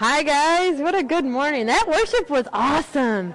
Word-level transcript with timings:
Hi, 0.00 0.22
guys. 0.22 0.80
What 0.80 0.94
a 0.94 1.02
good 1.02 1.26
morning. 1.26 1.66
That 1.66 1.86
worship 1.86 2.30
was 2.30 2.46
awesome. 2.54 3.34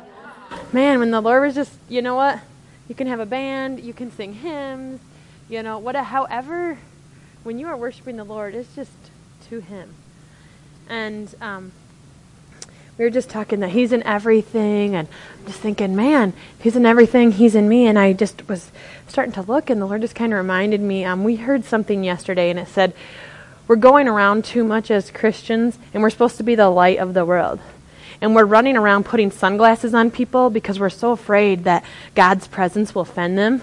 Man, 0.73 0.97
when 0.97 1.11
the 1.11 1.21
Lord 1.21 1.43
was 1.43 1.53
just, 1.53 1.71
you 1.88 2.01
know 2.01 2.15
what? 2.15 2.39
You 2.88 2.95
can 2.95 3.05
have 3.05 3.19
a 3.19 3.25
band, 3.27 3.81
you 3.81 3.93
can 3.93 4.11
sing 4.11 4.33
hymns, 4.33 4.99
you 5.47 5.62
know, 5.62 5.78
what, 5.78 5.96
however, 5.96 6.79
when 7.43 7.59
you 7.59 7.67
are 7.67 7.78
worshiping 7.78 8.17
the 8.17 8.23
Lord, 8.23 8.55
it's 8.55 8.73
just 8.75 8.89
to 9.49 9.59
Him. 9.59 9.93
And 10.89 11.36
um, 11.39 11.71
we 12.97 13.06
were 13.06 13.12
just 13.12 13.29
talking 13.29 13.60
that 13.60 13.70
He's 13.70 13.92
in 13.92 14.02
everything, 14.02 14.96
and 14.96 15.08
I'm 15.38 15.46
just 15.46 15.60
thinking, 15.60 15.96
man, 15.96 16.34
He's 16.59 16.76
in 16.76 16.88
everything, 16.88 17.34
He's 17.34 17.54
in 17.54 17.70
me. 17.70 17.86
And 17.86 18.00
I 18.00 18.12
just 18.13 18.50
was 18.50 18.72
starting 19.08 19.34
to 19.34 19.44
look, 19.44 19.70
and 19.70 19.80
the 19.80 19.86
Lord 19.86 20.02
just 20.02 20.16
kind 20.16 20.34
of 20.34 20.38
reminded 20.38 20.82
me. 20.82 21.05
Um, 21.05 21.23
we 21.23 21.36
heard 21.36 21.63
something 21.63 22.04
yesterday, 22.04 22.50
and 22.50 22.58
it 22.58 22.70
said, 22.70 22.95
we're 23.68 23.76
going 23.76 24.08
around 24.08 24.45
too 24.45 24.63
much 24.63 24.91
as 24.91 25.12
Christians, 25.12 25.77
and 25.94 26.04
we're 26.04 26.09
supposed 26.09 26.38
to 26.38 26.44
be 26.44 26.55
the 26.55 26.70
light 26.70 27.00
of 27.00 27.14
the 27.14 27.26
world. 27.26 27.59
And 28.22 28.36
we're 28.36 28.45
running 28.45 28.78
around 28.78 29.06
putting 29.06 29.32
sunglasses 29.32 29.94
on 29.94 30.12
people 30.12 30.50
because 30.50 30.80
we're 30.80 30.90
so 30.90 31.12
afraid 31.12 31.64
that 31.66 31.84
God's 32.14 32.48
presence 32.48 32.96
will 32.96 33.02
offend 33.02 33.38
them. 33.38 33.62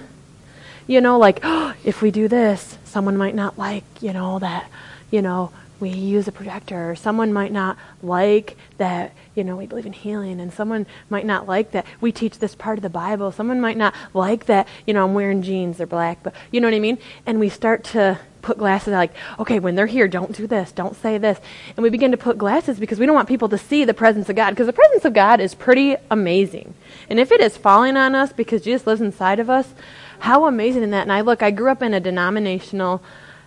You 0.86 1.00
know, 1.00 1.18
like, 1.18 1.40
oh, 1.42 1.74
if 1.84 2.02
we 2.02 2.10
do 2.10 2.28
this, 2.28 2.78
someone 2.84 3.16
might 3.16 3.34
not 3.34 3.58
like, 3.58 3.84
you 4.00 4.12
know, 4.12 4.38
that, 4.40 4.68
you 5.10 5.22
know, 5.22 5.52
we 5.80 5.90
use 5.90 6.28
a 6.28 6.32
projector, 6.32 6.94
someone 6.94 7.32
might 7.32 7.52
not 7.52 7.76
like 8.02 8.56
that, 8.78 9.12
you 9.34 9.44
know, 9.44 9.56
we 9.56 9.66
believe 9.66 9.86
in 9.86 9.92
healing, 9.92 10.40
and 10.40 10.52
someone 10.52 10.86
might 11.08 11.26
not 11.26 11.46
like 11.46 11.70
that 11.72 11.86
we 12.00 12.12
teach 12.12 12.38
this 12.38 12.54
part 12.54 12.78
of 12.78 12.82
the 12.82 12.90
Bible. 12.90 13.32
Someone 13.32 13.60
might 13.60 13.76
not 13.76 13.94
like 14.12 14.46
that, 14.46 14.68
you 14.86 14.94
know, 14.94 15.04
I'm 15.04 15.14
wearing 15.14 15.42
jeans, 15.42 15.78
they're 15.78 15.86
black, 15.86 16.22
but 16.22 16.34
you 16.50 16.60
know 16.60 16.66
what 16.66 16.74
I 16.74 16.80
mean? 16.80 16.98
And 17.26 17.40
we 17.40 17.48
start 17.48 17.84
to 17.84 18.18
put 18.42 18.58
glasses 18.58 18.92
like, 18.92 19.12
okay, 19.38 19.58
when 19.58 19.74
they're 19.74 19.86
here, 19.86 20.08
don't 20.08 20.36
do 20.36 20.46
this, 20.46 20.72
don't 20.72 20.96
say 20.96 21.16
this. 21.16 21.38
And 21.76 21.82
we 21.82 21.90
begin 21.90 22.10
to 22.10 22.16
put 22.16 22.36
glasses 22.36 22.78
because 22.78 22.98
we 22.98 23.06
don't 23.06 23.14
want 23.14 23.28
people 23.28 23.48
to 23.48 23.58
see 23.58 23.84
the 23.84 23.94
presence 23.94 24.28
of 24.28 24.36
God 24.36 24.50
because 24.50 24.66
the 24.66 24.72
presence 24.72 25.04
of 25.04 25.14
God 25.14 25.40
is 25.40 25.54
pretty 25.54 25.96
amazing. 26.10 26.74
And 27.08 27.18
if 27.18 27.32
it 27.32 27.40
is 27.40 27.56
falling 27.56 27.96
on 27.96 28.14
us 28.14 28.32
because 28.32 28.62
Jesus 28.62 28.86
lives 28.86 29.00
inside 29.00 29.38
of 29.38 29.48
us, 29.48 29.72
how 30.18 30.46
amazing 30.46 30.82
in 30.82 30.90
that. 30.90 31.02
And 31.02 31.12
I 31.12 31.22
look, 31.22 31.42
I 31.42 31.50
grew 31.50 31.70
up 31.70 31.82
in 31.82 31.94
a 31.94 32.00
denominational 32.00 33.02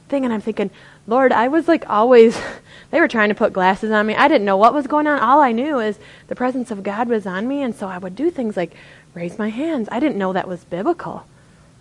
thing 0.10 0.26
and 0.26 0.34
I'm 0.34 0.42
thinking, 0.42 0.72
Lord, 1.08 1.32
I 1.32 1.48
was 1.48 1.68
like 1.68 1.88
always, 1.90 2.38
they 2.92 3.00
were 3.00 3.08
trying 3.08 3.30
to 3.30 3.36
put 3.36 3.54
glasses 3.54 3.92
on 3.92 4.08
me. 4.08 4.16
I 4.16 4.28
didn't 4.28 4.46
know 4.46 4.58
what 4.58 4.74
was 4.74 4.88
going 4.88 5.08
on. 5.08 5.20
All 5.20 5.40
I 5.42 5.52
knew 5.52 5.80
is 5.80 6.00
the 6.28 6.36
presence 6.36 6.72
of 6.72 6.84
God 6.84 7.08
was 7.08 7.26
on 7.26 7.48
me. 7.48 7.62
And 7.62 7.76
so 7.76 7.88
I 7.88 7.98
would 7.98 8.16
do 8.16 8.30
things 8.30 8.56
like 8.56 8.74
raise 9.14 9.38
my 9.40 9.50
hands. 9.50 9.88
I 9.92 10.00
didn't 10.00 10.18
know 10.18 10.34
that 10.34 10.48
was 10.48 10.64
biblical 10.66 11.26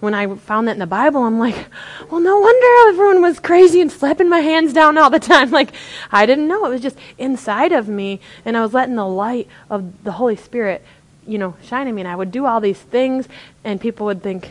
when 0.05 0.15
I 0.15 0.33
found 0.37 0.69
that 0.69 0.73
in 0.73 0.79
the 0.79 0.87
Bible, 0.87 1.23
I'm 1.23 1.39
like, 1.39 1.67
well, 2.11 2.21
no 2.21 2.39
wonder 2.39 2.67
everyone 2.89 3.23
was 3.23 3.41
crazy 3.41 3.81
and 3.81 3.91
slapping 3.91 4.29
my 4.29 4.41
hands 4.41 4.73
down 4.73 4.99
all 4.99 5.11
the 5.11 5.19
time. 5.19 5.51
Like, 5.55 5.73
I 6.11 6.27
didn't 6.27 6.49
know. 6.49 6.67
It 6.67 6.71
was 6.71 6.81
just 6.81 6.99
inside 7.17 7.71
of 7.71 7.89
me, 7.89 8.21
and 8.45 8.57
I 8.57 8.63
was 8.63 8.75
letting 8.75 8.97
the 8.97 9.07
light 9.07 9.47
of 9.71 10.03
the 10.03 10.13
Holy 10.13 10.35
Spirit, 10.35 10.85
you 11.27 11.39
know, 11.39 11.57
shine 11.63 11.87
in 11.87 11.95
me. 11.95 12.01
And 12.01 12.09
I 12.09 12.17
would 12.17 12.33
do 12.33 12.45
all 12.45 12.61
these 12.61 12.81
things, 12.81 13.29
and 13.63 13.81
people 13.81 14.07
would 14.07 14.21
think, 14.21 14.51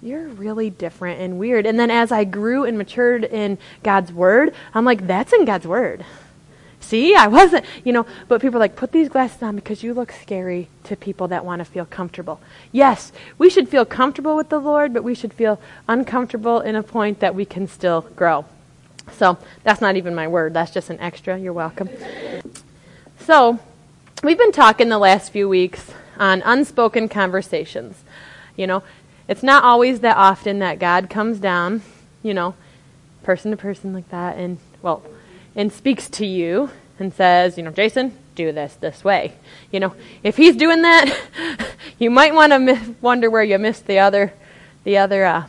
you're 0.00 0.28
really 0.28 0.70
different 0.70 1.20
and 1.20 1.38
weird. 1.38 1.66
And 1.66 1.78
then 1.78 1.90
as 1.90 2.12
I 2.12 2.24
grew 2.24 2.64
and 2.64 2.78
matured 2.78 3.24
in 3.24 3.58
God's 3.82 4.12
Word, 4.12 4.54
I'm 4.74 4.84
like, 4.84 5.06
that's 5.06 5.32
in 5.32 5.44
God's 5.44 5.66
Word. 5.66 6.04
See, 6.80 7.14
I 7.14 7.26
wasn't, 7.26 7.66
you 7.84 7.92
know, 7.92 8.06
but 8.28 8.40
people 8.40 8.56
are 8.56 8.60
like, 8.60 8.76
put 8.76 8.92
these 8.92 9.08
glasses 9.08 9.42
on 9.42 9.56
because 9.56 9.82
you 9.82 9.92
look 9.92 10.12
scary 10.12 10.68
to 10.84 10.96
people 10.96 11.28
that 11.28 11.44
want 11.44 11.60
to 11.60 11.64
feel 11.64 11.84
comfortable. 11.84 12.40
Yes, 12.72 13.12
we 13.36 13.50
should 13.50 13.68
feel 13.68 13.84
comfortable 13.84 14.36
with 14.36 14.48
the 14.48 14.58
Lord, 14.58 14.94
but 14.94 15.04
we 15.04 15.14
should 15.14 15.34
feel 15.34 15.60
uncomfortable 15.86 16.60
in 16.60 16.76
a 16.76 16.82
point 16.82 17.20
that 17.20 17.34
we 17.34 17.44
can 17.44 17.66
still 17.66 18.02
grow. 18.16 18.46
So 19.12 19.36
that's 19.64 19.80
not 19.80 19.96
even 19.96 20.14
my 20.14 20.28
word, 20.28 20.54
that's 20.54 20.70
just 20.70 20.88
an 20.88 21.00
extra. 21.00 21.36
You're 21.38 21.52
welcome. 21.52 21.90
So, 23.20 23.58
we've 24.22 24.38
been 24.38 24.52
talking 24.52 24.88
the 24.88 24.98
last 24.98 25.30
few 25.30 25.48
weeks 25.48 25.92
on 26.16 26.40
unspoken 26.42 27.08
conversations. 27.08 28.02
You 28.56 28.66
know, 28.66 28.82
it's 29.28 29.42
not 29.42 29.62
always 29.62 30.00
that 30.00 30.16
often 30.16 30.58
that 30.60 30.78
God 30.78 31.10
comes 31.10 31.38
down, 31.38 31.82
you 32.22 32.34
know, 32.34 32.54
person 33.22 33.50
to 33.50 33.56
person 33.56 33.92
like 33.92 34.08
that, 34.08 34.36
and, 34.36 34.58
well, 34.82 35.02
and 35.54 35.72
speaks 35.72 36.08
to 36.10 36.26
you 36.26 36.70
and 36.98 37.12
says, 37.12 37.56
you 37.56 37.62
know, 37.62 37.70
Jason, 37.70 38.16
do 38.34 38.52
this 38.52 38.74
this 38.76 39.04
way. 39.04 39.34
You 39.70 39.80
know, 39.80 39.94
if 40.22 40.36
he's 40.36 40.56
doing 40.56 40.82
that, 40.82 41.14
you 41.98 42.10
might 42.10 42.34
want 42.34 42.52
to 42.52 42.58
mi- 42.58 42.94
wonder 43.00 43.28
where 43.28 43.42
you 43.42 43.58
missed 43.58 43.86
the 43.86 43.98
other, 43.98 44.32
the 44.84 44.96
other 44.96 45.24
uh, 45.24 45.46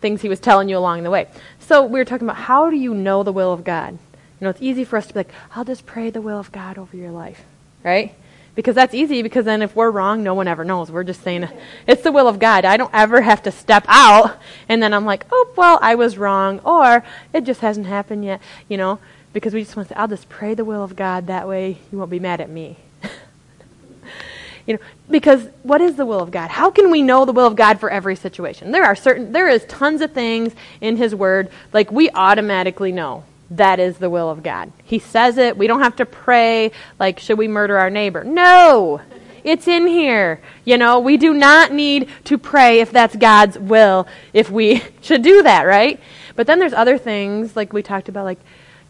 things 0.00 0.22
he 0.22 0.28
was 0.28 0.40
telling 0.40 0.68
you 0.68 0.76
along 0.76 1.04
the 1.04 1.10
way. 1.10 1.28
So 1.60 1.84
we 1.84 1.98
were 1.98 2.04
talking 2.04 2.26
about 2.26 2.42
how 2.42 2.68
do 2.68 2.76
you 2.76 2.94
know 2.94 3.22
the 3.22 3.32
will 3.32 3.52
of 3.52 3.62
God? 3.62 3.92
You 3.92 4.44
know, 4.44 4.50
it's 4.50 4.60
easy 4.60 4.84
for 4.84 4.96
us 4.96 5.06
to 5.06 5.14
be 5.14 5.20
like, 5.20 5.32
I'll 5.54 5.64
just 5.64 5.86
pray 5.86 6.10
the 6.10 6.20
will 6.20 6.38
of 6.38 6.50
God 6.50 6.78
over 6.78 6.96
your 6.96 7.10
life, 7.10 7.44
right? 7.84 8.14
Because 8.54 8.76
that's 8.76 8.94
easy 8.94 9.22
because 9.22 9.44
then 9.44 9.62
if 9.62 9.74
we're 9.74 9.90
wrong, 9.90 10.22
no 10.22 10.34
one 10.34 10.46
ever 10.46 10.64
knows. 10.64 10.90
We're 10.90 11.02
just 11.02 11.22
saying, 11.22 11.48
it's 11.88 12.02
the 12.02 12.12
will 12.12 12.28
of 12.28 12.38
God. 12.38 12.64
I 12.64 12.76
don't 12.76 12.94
ever 12.94 13.20
have 13.20 13.42
to 13.42 13.50
step 13.50 13.84
out 13.88 14.38
and 14.68 14.82
then 14.82 14.94
I'm 14.94 15.04
like, 15.04 15.26
oh, 15.32 15.52
well, 15.56 15.78
I 15.82 15.96
was 15.96 16.16
wrong 16.16 16.60
or 16.60 17.04
it 17.32 17.42
just 17.42 17.62
hasn't 17.62 17.86
happened 17.86 18.24
yet, 18.24 18.40
you 18.68 18.76
know 18.76 19.00
because 19.34 19.52
we 19.52 19.62
just 19.62 19.76
want 19.76 19.88
to 19.88 19.94
say, 19.94 20.00
I'll 20.00 20.08
just 20.08 20.30
pray 20.30 20.54
the 20.54 20.64
will 20.64 20.82
of 20.82 20.96
God. 20.96 21.26
That 21.26 21.46
way 21.46 21.78
you 21.92 21.98
won't 21.98 22.10
be 22.10 22.20
mad 22.20 22.40
at 22.40 22.48
me. 22.48 22.78
you 24.66 24.74
know, 24.74 24.80
because 25.10 25.48
what 25.64 25.82
is 25.82 25.96
the 25.96 26.06
will 26.06 26.20
of 26.20 26.30
God? 26.30 26.50
How 26.50 26.70
can 26.70 26.90
we 26.90 27.02
know 27.02 27.26
the 27.26 27.32
will 27.32 27.48
of 27.48 27.56
God 27.56 27.80
for 27.80 27.90
every 27.90 28.14
situation? 28.16 28.70
There 28.70 28.84
are 28.84 28.94
certain, 28.94 29.32
there 29.32 29.48
is 29.48 29.64
tons 29.66 30.00
of 30.00 30.12
things 30.12 30.54
in 30.80 30.96
His 30.96 31.14
Word, 31.14 31.50
like 31.72 31.90
we 31.90 32.08
automatically 32.10 32.92
know 32.92 33.24
that 33.56 33.80
is 33.80 33.98
the 33.98 34.10
will 34.10 34.30
of 34.30 34.42
God. 34.42 34.72
He 34.84 34.98
says 34.98 35.38
it. 35.38 35.56
We 35.56 35.66
don't 35.66 35.80
have 35.80 35.96
to 35.96 36.06
pray, 36.06 36.72
like, 36.98 37.18
should 37.20 37.38
we 37.38 37.48
murder 37.48 37.78
our 37.78 37.90
neighbor? 37.90 38.24
No! 38.24 39.00
It's 39.42 39.68
in 39.68 39.86
here. 39.86 40.40
You 40.64 40.78
know, 40.78 40.98
we 41.00 41.16
do 41.16 41.34
not 41.34 41.72
need 41.72 42.08
to 42.24 42.38
pray 42.38 42.80
if 42.80 42.90
that's 42.90 43.14
God's 43.14 43.58
will, 43.58 44.06
if 44.32 44.50
we 44.50 44.82
should 45.02 45.22
do 45.22 45.42
that, 45.42 45.64
right? 45.64 46.00
But 46.34 46.46
then 46.46 46.58
there's 46.58 46.72
other 46.72 46.98
things, 46.98 47.54
like 47.54 47.72
we 47.72 47.82
talked 47.82 48.08
about, 48.08 48.24
like, 48.24 48.40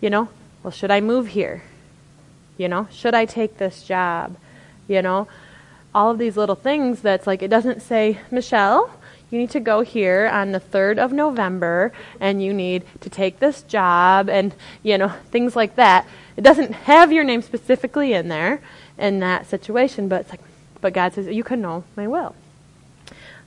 you 0.00 0.10
know, 0.10 0.28
well, 0.62 0.70
should 0.70 0.90
I 0.90 1.00
move 1.00 1.28
here? 1.28 1.62
You 2.56 2.68
know, 2.68 2.86
should 2.90 3.14
I 3.14 3.24
take 3.24 3.58
this 3.58 3.82
job? 3.82 4.36
You 4.86 5.02
know, 5.02 5.28
all 5.94 6.10
of 6.10 6.18
these 6.18 6.36
little 6.36 6.54
things 6.54 7.00
that's 7.00 7.26
like, 7.26 7.42
it 7.42 7.48
doesn't 7.48 7.82
say, 7.82 8.20
Michelle, 8.30 8.90
you 9.34 9.40
need 9.40 9.50
to 9.50 9.60
go 9.60 9.80
here 9.80 10.30
on 10.32 10.52
the 10.52 10.60
3rd 10.60 10.98
of 10.98 11.12
November 11.12 11.92
and 12.20 12.40
you 12.40 12.54
need 12.54 12.84
to 13.00 13.10
take 13.10 13.40
this 13.40 13.62
job 13.62 14.28
and, 14.28 14.54
you 14.84 14.96
know, 14.96 15.08
things 15.32 15.56
like 15.56 15.74
that. 15.74 16.06
It 16.36 16.42
doesn't 16.42 16.72
have 16.72 17.12
your 17.12 17.24
name 17.24 17.42
specifically 17.42 18.12
in 18.12 18.28
there 18.28 18.60
in 18.96 19.18
that 19.18 19.46
situation, 19.46 20.06
but 20.06 20.20
it's 20.20 20.30
like, 20.30 20.40
but 20.80 20.92
God 20.92 21.14
says, 21.14 21.26
you 21.26 21.42
can 21.42 21.60
know 21.60 21.82
my 21.96 22.06
will. 22.06 22.36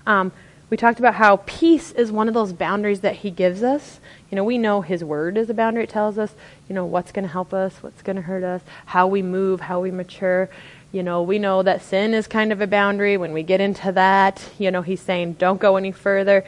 Um, 0.06 0.34
we 0.70 0.76
talked 0.76 1.00
about 1.00 1.16
how 1.16 1.38
peace 1.46 1.94
is 1.94 2.12
one 2.12 2.28
of 2.28 2.34
those 2.34 2.52
boundaries 2.52 3.00
that 3.00 3.16
He 3.18 3.32
gives 3.32 3.64
us. 3.64 4.02
You 4.30 4.36
know, 4.36 4.44
we 4.44 4.58
know 4.58 4.82
His 4.82 5.04
Word 5.04 5.38
is 5.38 5.50
a 5.50 5.54
boundary. 5.54 5.84
It 5.84 5.90
tells 5.90 6.18
us, 6.18 6.34
you 6.68 6.76
know, 6.76 6.86
what's 6.86 7.14
going 7.14 7.24
to 7.24 7.32
help 7.32 7.54
us, 7.54 7.82
what's 7.82 8.02
going 8.02 8.18
to 8.18 8.24
hurt 8.24 8.44
us, 8.44 8.62
how 8.88 9.08
we 9.08 9.22
move, 9.22 9.62
how 9.62 9.80
we 9.80 9.92
mature. 9.92 10.50
You 10.92 11.04
know, 11.04 11.22
we 11.22 11.40
know 11.40 11.64
that 11.64 11.82
sin 11.82 12.14
is 12.14 12.28
kind 12.28 12.52
of 12.52 12.62
a 12.62 12.68
boundary. 12.68 13.18
When 13.18 13.34
we 13.34 13.44
get 13.44 13.62
into 13.62 13.92
that, 13.92 14.44
you 14.58 14.72
know, 14.72 14.82
He's 14.82 15.02
saying, 15.02 15.34
don't 15.34 15.60
go 15.60 15.76
any 15.76 15.92
further. 15.92 16.46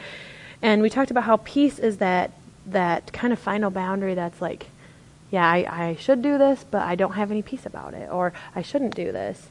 And 0.61 0.81
we 0.81 0.89
talked 0.89 1.11
about 1.11 1.25
how 1.25 1.37
peace 1.37 1.79
is 1.79 1.97
that 1.97 2.31
that 2.65 3.11
kind 3.11 3.33
of 3.33 3.39
final 3.39 3.71
boundary 3.71 4.13
that's 4.13 4.41
like, 4.41 4.67
yeah, 5.31 5.47
I, 5.47 5.87
I 5.87 5.95
should 5.95 6.21
do 6.21 6.37
this, 6.37 6.65
but 6.69 6.81
I 6.81 6.95
don't 6.95 7.13
have 7.13 7.31
any 7.31 7.41
peace 7.41 7.65
about 7.65 7.93
it, 7.93 8.09
or 8.11 8.33
I 8.55 8.61
shouldn't 8.61 8.95
do 8.95 9.11
this. 9.11 9.49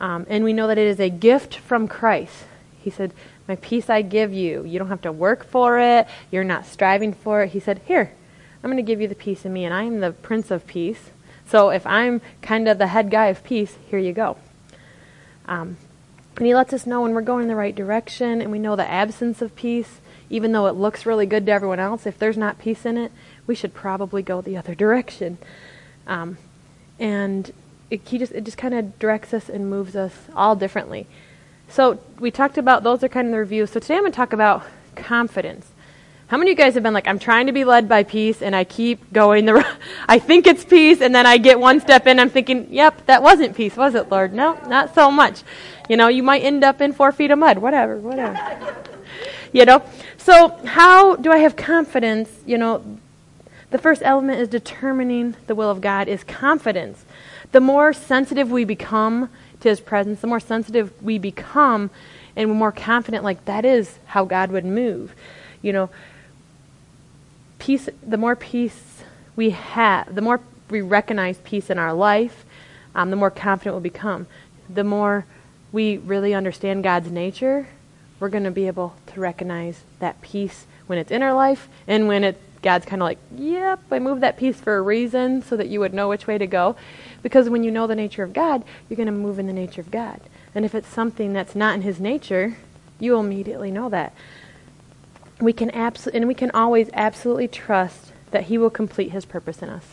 Um, 0.00 0.26
and 0.28 0.44
we 0.44 0.52
know 0.52 0.66
that 0.66 0.78
it 0.78 0.86
is 0.86 1.00
a 1.00 1.08
gift 1.08 1.56
from 1.56 1.88
Christ. 1.88 2.44
He 2.82 2.90
said, 2.90 3.12
my 3.46 3.56
peace 3.56 3.90
I 3.90 4.02
give 4.02 4.32
you. 4.32 4.64
You 4.64 4.78
don't 4.78 4.88
have 4.88 5.02
to 5.02 5.12
work 5.12 5.44
for 5.44 5.78
it. 5.78 6.06
You're 6.30 6.44
not 6.44 6.66
striving 6.66 7.12
for 7.12 7.42
it. 7.42 7.50
He 7.50 7.60
said, 7.60 7.82
Here, 7.86 8.12
I'm 8.62 8.70
going 8.70 8.82
to 8.84 8.86
give 8.86 9.00
you 9.00 9.08
the 9.08 9.14
peace 9.14 9.44
in 9.44 9.52
me, 9.52 9.64
and 9.64 9.74
I 9.74 9.84
am 9.84 10.00
the 10.00 10.12
Prince 10.12 10.50
of 10.50 10.66
Peace. 10.66 11.10
So 11.46 11.70
if 11.70 11.86
I'm 11.86 12.20
kind 12.42 12.68
of 12.68 12.78
the 12.78 12.88
head 12.88 13.10
guy 13.10 13.26
of 13.26 13.44
peace, 13.44 13.76
here 13.88 13.98
you 13.98 14.12
go. 14.12 14.36
Um, 15.46 15.76
and 16.36 16.46
he 16.46 16.54
lets 16.54 16.72
us 16.72 16.86
know 16.86 17.02
when 17.02 17.12
we're 17.14 17.22
going 17.22 17.42
in 17.42 17.48
the 17.48 17.56
right 17.56 17.74
direction, 17.74 18.40
and 18.40 18.50
we 18.50 18.58
know 18.58 18.76
the 18.76 18.88
absence 18.88 19.40
of 19.40 19.54
peace, 19.54 20.00
even 20.30 20.52
though 20.52 20.66
it 20.66 20.74
looks 20.74 21.06
really 21.06 21.26
good 21.26 21.46
to 21.46 21.52
everyone 21.52 21.78
else, 21.78 22.06
if 22.06 22.18
there's 22.18 22.36
not 22.36 22.58
peace 22.58 22.84
in 22.84 22.96
it, 22.96 23.12
we 23.46 23.54
should 23.54 23.74
probably 23.74 24.22
go 24.22 24.40
the 24.40 24.56
other 24.56 24.74
direction. 24.74 25.38
Um, 26.06 26.38
and 26.98 27.52
it, 27.90 28.00
he 28.08 28.18
just 28.18 28.32
it 28.32 28.44
just 28.44 28.56
kind 28.56 28.74
of 28.74 28.98
directs 28.98 29.32
us 29.34 29.48
and 29.48 29.68
moves 29.68 29.94
us 29.94 30.12
all 30.34 30.56
differently. 30.56 31.06
So 31.68 31.98
we 32.18 32.30
talked 32.30 32.58
about 32.58 32.82
those 32.82 33.04
are 33.04 33.08
kind 33.08 33.28
of 33.28 33.32
the 33.32 33.38
reviews. 33.38 33.70
So 33.70 33.80
today 33.80 33.94
I'm 33.94 34.00
going 34.00 34.12
to 34.12 34.16
talk 34.16 34.32
about 34.32 34.64
confidence. 34.96 35.66
How 36.34 36.38
many 36.38 36.50
of 36.50 36.58
you 36.58 36.64
guys 36.64 36.74
have 36.74 36.82
been 36.82 36.94
like, 36.94 37.06
I'm 37.06 37.20
trying 37.20 37.46
to 37.46 37.52
be 37.52 37.62
led 37.62 37.88
by 37.88 38.02
peace, 38.02 38.42
and 38.42 38.56
I 38.56 38.64
keep 38.64 39.12
going 39.12 39.46
the. 39.46 39.64
I 40.08 40.18
think 40.18 40.48
it's 40.48 40.64
peace, 40.64 41.00
and 41.00 41.14
then 41.14 41.26
I 41.26 41.38
get 41.38 41.60
one 41.60 41.78
step 41.78 42.08
in. 42.08 42.18
I'm 42.18 42.28
thinking, 42.28 42.66
yep, 42.72 43.06
that 43.06 43.22
wasn't 43.22 43.56
peace, 43.56 43.76
was 43.76 43.94
it, 43.94 44.10
Lord? 44.10 44.34
No, 44.34 44.58
not 44.66 44.96
so 44.96 45.12
much. 45.12 45.44
You 45.88 45.96
know, 45.96 46.08
you 46.08 46.24
might 46.24 46.42
end 46.42 46.64
up 46.64 46.80
in 46.80 46.92
four 46.92 47.12
feet 47.12 47.30
of 47.30 47.38
mud. 47.38 47.58
Whatever, 47.58 47.98
whatever. 47.98 48.76
you 49.52 49.64
know. 49.64 49.84
So 50.16 50.48
how 50.64 51.14
do 51.14 51.30
I 51.30 51.38
have 51.38 51.54
confidence? 51.54 52.28
You 52.44 52.58
know, 52.58 52.98
the 53.70 53.78
first 53.78 54.02
element 54.04 54.40
is 54.40 54.48
determining 54.48 55.36
the 55.46 55.54
will 55.54 55.70
of 55.70 55.80
God 55.80 56.08
is 56.08 56.24
confidence. 56.24 57.04
the 57.52 57.60
more 57.60 57.92
sensitive 57.92 58.50
we 58.50 58.64
become 58.64 59.30
to 59.60 59.68
his 59.68 59.78
presence, 59.78 60.20
the 60.20 60.26
more 60.26 60.40
sensitive 60.40 61.00
we 61.00 61.16
become 61.16 61.90
and 62.34 62.50
we're 62.50 62.56
more 62.56 62.72
confident 62.72 63.22
like 63.22 63.44
that 63.44 63.64
is 63.64 64.00
how 64.06 64.24
God 64.24 64.50
would 64.50 64.64
move. 64.64 65.14
You 65.62 65.72
know, 65.72 65.90
peace 67.64 67.88
the 68.06 68.18
more 68.18 68.36
peace 68.36 69.02
we 69.36 69.48
have, 69.50 70.14
the 70.14 70.20
more 70.20 70.38
we 70.68 70.82
recognize 70.82 71.38
peace 71.44 71.70
in 71.70 71.78
our 71.78 71.94
life, 71.94 72.44
um, 72.94 73.08
the 73.08 73.16
more 73.16 73.30
confident 73.30 73.74
we'll 73.74 73.80
become. 73.80 74.26
The 74.68 74.84
more 74.84 75.24
we 75.72 75.96
really 75.96 76.34
understand 76.34 76.84
God's 76.84 77.10
nature, 77.10 77.66
we're 78.20 78.28
going 78.28 78.44
to 78.44 78.50
be 78.50 78.66
able 78.66 78.94
to 79.06 79.20
recognize 79.20 79.80
that 79.98 80.20
peace 80.20 80.66
when 80.86 80.98
it's 80.98 81.10
in 81.10 81.22
our 81.22 81.32
life 81.32 81.68
and 81.86 82.06
when 82.06 82.22
it 82.22 82.38
God's 82.60 82.84
kind 82.84 83.00
of 83.00 83.06
like, 83.06 83.18
yep, 83.34 83.80
I 83.90 83.98
moved 83.98 84.22
that 84.22 84.36
piece 84.36 84.60
for 84.60 84.76
a 84.76 84.82
reason 84.82 85.42
so 85.42 85.56
that 85.56 85.68
you 85.68 85.80
would 85.80 85.94
know 85.94 86.08
which 86.10 86.26
way 86.26 86.36
to 86.36 86.46
go. 86.46 86.76
Because 87.22 87.48
when 87.48 87.64
you 87.64 87.70
know 87.70 87.86
the 87.86 87.94
nature 87.94 88.22
of 88.22 88.32
God, 88.32 88.62
you're 88.88 88.96
going 88.96 89.06
to 89.06 89.12
move 89.12 89.38
in 89.38 89.46
the 89.46 89.52
nature 89.52 89.82
of 89.82 89.90
God. 89.90 90.20
And 90.54 90.64
if 90.64 90.74
it's 90.74 90.88
something 90.88 91.32
that's 91.32 91.54
not 91.54 91.74
in 91.74 91.82
His 91.82 92.00
nature, 92.00 92.56
you 92.98 93.12
will 93.12 93.20
immediately 93.20 93.70
know 93.70 93.88
that. 93.90 94.14
We 95.44 95.52
can 95.52 95.70
abso- 95.70 96.10
and 96.12 96.26
we 96.26 96.34
can 96.34 96.50
always 96.52 96.90
absolutely 96.94 97.48
trust 97.48 98.12
that 98.30 98.44
He 98.44 98.58
will 98.58 98.70
complete 98.70 99.12
His 99.12 99.24
purpose 99.24 99.62
in 99.62 99.68
us. 99.68 99.84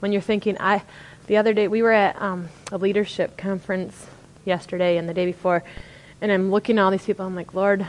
When 0.00 0.12
you're 0.12 0.22
thinking, 0.22 0.56
I, 0.60 0.82
the 1.26 1.36
other 1.36 1.52
day 1.52 1.68
we 1.68 1.82
were 1.82 1.92
at 1.92 2.20
um, 2.20 2.48
a 2.70 2.78
leadership 2.78 3.36
conference 3.36 4.06
yesterday 4.44 4.96
and 4.96 5.08
the 5.08 5.14
day 5.14 5.26
before, 5.26 5.64
and 6.20 6.30
I'm 6.32 6.50
looking 6.50 6.78
at 6.78 6.82
all 6.82 6.90
these 6.90 7.04
people. 7.04 7.26
I'm 7.26 7.34
like, 7.34 7.54
Lord, 7.54 7.86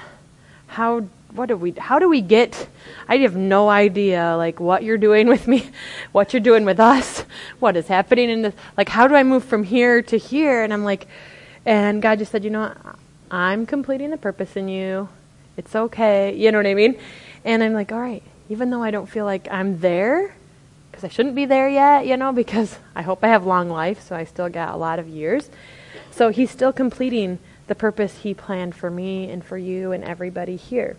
how 0.68 1.02
what 1.32 1.48
do 1.48 1.58
we 1.58 1.72
how 1.72 2.00
do 2.00 2.08
we 2.08 2.22
get 2.22 2.68
I 3.08 3.18
have 3.18 3.36
no 3.36 3.70
idea 3.70 4.36
like 4.38 4.60
what 4.60 4.84
you're 4.84 4.98
doing 4.98 5.28
with 5.28 5.48
me, 5.48 5.70
what 6.12 6.34
you're 6.34 6.42
doing 6.42 6.66
with 6.66 6.80
us, 6.80 7.26
what 7.60 7.76
is 7.78 7.88
happening 7.88 8.30
in 8.30 8.42
this 8.44 8.54
like 8.76 8.90
how 8.90 9.08
do 9.08 9.16
I 9.16 9.24
move 9.24 9.44
from 9.44 9.64
here 9.64 10.02
to 10.04 10.18
here? 10.18 10.64
And 10.64 10.74
I'm 10.74 10.84
like 10.84 11.08
and 11.66 12.02
God 12.02 12.20
just 12.20 12.32
said, 12.32 12.46
"You 12.46 12.50
know 12.50 12.62
what? 12.62 12.96
I'm 13.30 13.66
completing 13.66 14.10
the 14.10 14.18
purpose 14.18 14.56
in 14.56 14.70
you. 14.70 15.10
It's 15.58 15.76
okay." 15.76 16.36
You 16.36 16.52
know 16.52 16.60
what 16.60 16.68
I 16.68 16.74
mean? 16.74 16.98
And 17.44 17.62
I'm 17.64 17.74
like, 17.74 17.92
"All 17.92 18.00
right, 18.00 18.24
even 18.50 18.70
though 18.70 18.84
I 18.84 18.92
don't 18.92 19.08
feel 19.10 19.26
like 19.26 19.48
I'm 19.52 19.80
there, 19.80 20.34
because 20.98 21.12
I 21.12 21.14
shouldn't 21.14 21.36
be 21.36 21.46
there 21.46 21.70
yet, 21.70 22.08
you 22.08 22.18
know, 22.18 22.32
because 22.32 22.78
I 22.96 23.04
hope 23.04 23.24
I 23.24 23.28
have 23.28 23.46
long 23.46 23.70
life, 23.70 24.02
so 24.02 24.16
I 24.16 24.24
still 24.24 24.50
got 24.50 24.74
a 24.74 24.78
lot 24.78 24.98
of 24.98 25.08
years. 25.08 25.50
So 26.10 26.30
he's 26.30 26.50
still 26.50 26.74
completing 26.74 27.38
the 27.68 27.76
purpose 27.76 28.20
he 28.24 28.34
planned 28.34 28.74
for 28.74 28.90
me 28.90 29.30
and 29.30 29.46
for 29.46 29.58
you 29.58 29.92
and 29.92 30.04
everybody 30.04 30.56
here. 30.56 30.96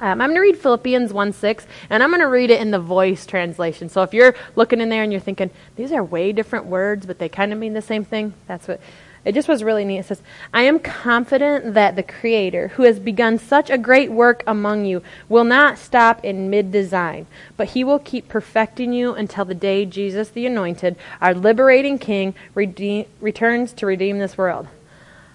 Um, 0.00 0.20
I'm 0.20 0.30
going 0.30 0.34
to 0.34 0.40
read 0.40 0.58
Philippians 0.58 1.12
1 1.12 1.32
6, 1.32 1.66
and 1.90 2.02
I'm 2.02 2.10
going 2.10 2.20
to 2.20 2.26
read 2.26 2.50
it 2.50 2.60
in 2.60 2.72
the 2.72 2.80
voice 2.80 3.26
translation. 3.26 3.88
So 3.88 4.02
if 4.02 4.12
you're 4.14 4.34
looking 4.56 4.80
in 4.80 4.88
there 4.88 5.04
and 5.04 5.12
you're 5.12 5.20
thinking, 5.20 5.50
these 5.76 5.92
are 5.92 6.02
way 6.02 6.32
different 6.32 6.66
words, 6.66 7.06
but 7.06 7.20
they 7.20 7.28
kind 7.28 7.52
of 7.52 7.58
mean 7.58 7.74
the 7.74 7.82
same 7.82 8.04
thing, 8.04 8.34
that's 8.46 8.66
what. 8.66 8.80
It 9.24 9.32
just 9.34 9.48
was 9.48 9.62
really 9.62 9.84
neat. 9.84 9.98
It 9.98 10.06
says, 10.06 10.22
I 10.52 10.62
am 10.62 10.78
confident 10.78 11.74
that 11.74 11.94
the 11.94 12.02
Creator, 12.02 12.68
who 12.68 12.84
has 12.84 12.98
begun 12.98 13.38
such 13.38 13.68
a 13.68 13.76
great 13.76 14.10
work 14.10 14.42
among 14.46 14.86
you, 14.86 15.02
will 15.28 15.44
not 15.44 15.78
stop 15.78 16.24
in 16.24 16.48
mid 16.48 16.72
design, 16.72 17.26
but 17.56 17.68
he 17.68 17.84
will 17.84 17.98
keep 17.98 18.28
perfecting 18.28 18.94
you 18.94 19.12
until 19.12 19.44
the 19.44 19.54
day 19.54 19.84
Jesus 19.84 20.30
the 20.30 20.46
Anointed, 20.46 20.96
our 21.20 21.34
liberating 21.34 21.98
King, 21.98 22.34
redeem, 22.54 23.04
returns 23.20 23.72
to 23.74 23.86
redeem 23.86 24.18
this 24.18 24.38
world. 24.38 24.68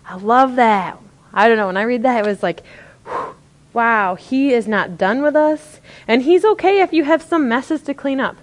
I 0.08 0.16
love 0.16 0.56
that. 0.56 0.98
I 1.32 1.48
don't 1.48 1.58
know. 1.58 1.68
When 1.68 1.78
I 1.78 1.84
read 1.84 2.04
that, 2.04 2.26
it 2.26 2.28
was 2.28 2.42
like, 2.42 2.64
whew, 3.06 3.36
wow, 3.72 4.16
he 4.16 4.52
is 4.52 4.68
not 4.68 4.98
done 4.98 5.22
with 5.22 5.36
us. 5.36 5.80
And 6.08 6.24
he's 6.24 6.46
okay 6.46 6.82
if 6.82 6.92
you 6.92 7.04
have 7.04 7.22
some 7.22 7.48
messes 7.48 7.82
to 7.84 7.94
clean 7.94 8.20
up. 8.20 8.38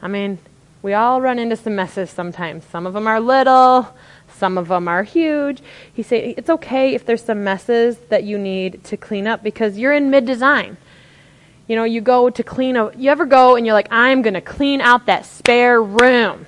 I 0.00 0.08
mean, 0.08 0.38
we 0.82 0.94
all 0.94 1.20
run 1.20 1.38
into 1.38 1.56
some 1.56 1.74
messes 1.74 2.10
sometimes. 2.10 2.64
Some 2.64 2.86
of 2.86 2.92
them 2.92 3.06
are 3.06 3.20
little, 3.20 3.94
some 4.42 4.58
of 4.58 4.66
them 4.66 4.88
are 4.88 5.04
huge. 5.04 5.62
He 5.94 6.02
said 6.02 6.34
it's 6.36 6.50
okay 6.50 6.96
if 6.96 7.06
there's 7.06 7.22
some 7.22 7.44
messes 7.44 7.96
that 8.08 8.24
you 8.24 8.36
need 8.36 8.82
to 8.82 8.96
clean 8.96 9.28
up 9.28 9.40
because 9.44 9.78
you're 9.78 9.92
in 9.92 10.10
mid 10.10 10.26
design. 10.26 10.78
You 11.68 11.76
know, 11.76 11.84
you 11.84 12.00
go 12.00 12.28
to 12.28 12.42
clean 12.42 12.74
a 12.74 12.90
you 12.96 13.08
ever 13.08 13.24
go 13.24 13.54
and 13.54 13.64
you're 13.64 13.72
like, 13.72 13.86
I'm 13.92 14.20
gonna 14.20 14.40
clean 14.40 14.80
out 14.80 15.06
that 15.06 15.26
spare 15.26 15.80
room. 15.80 16.44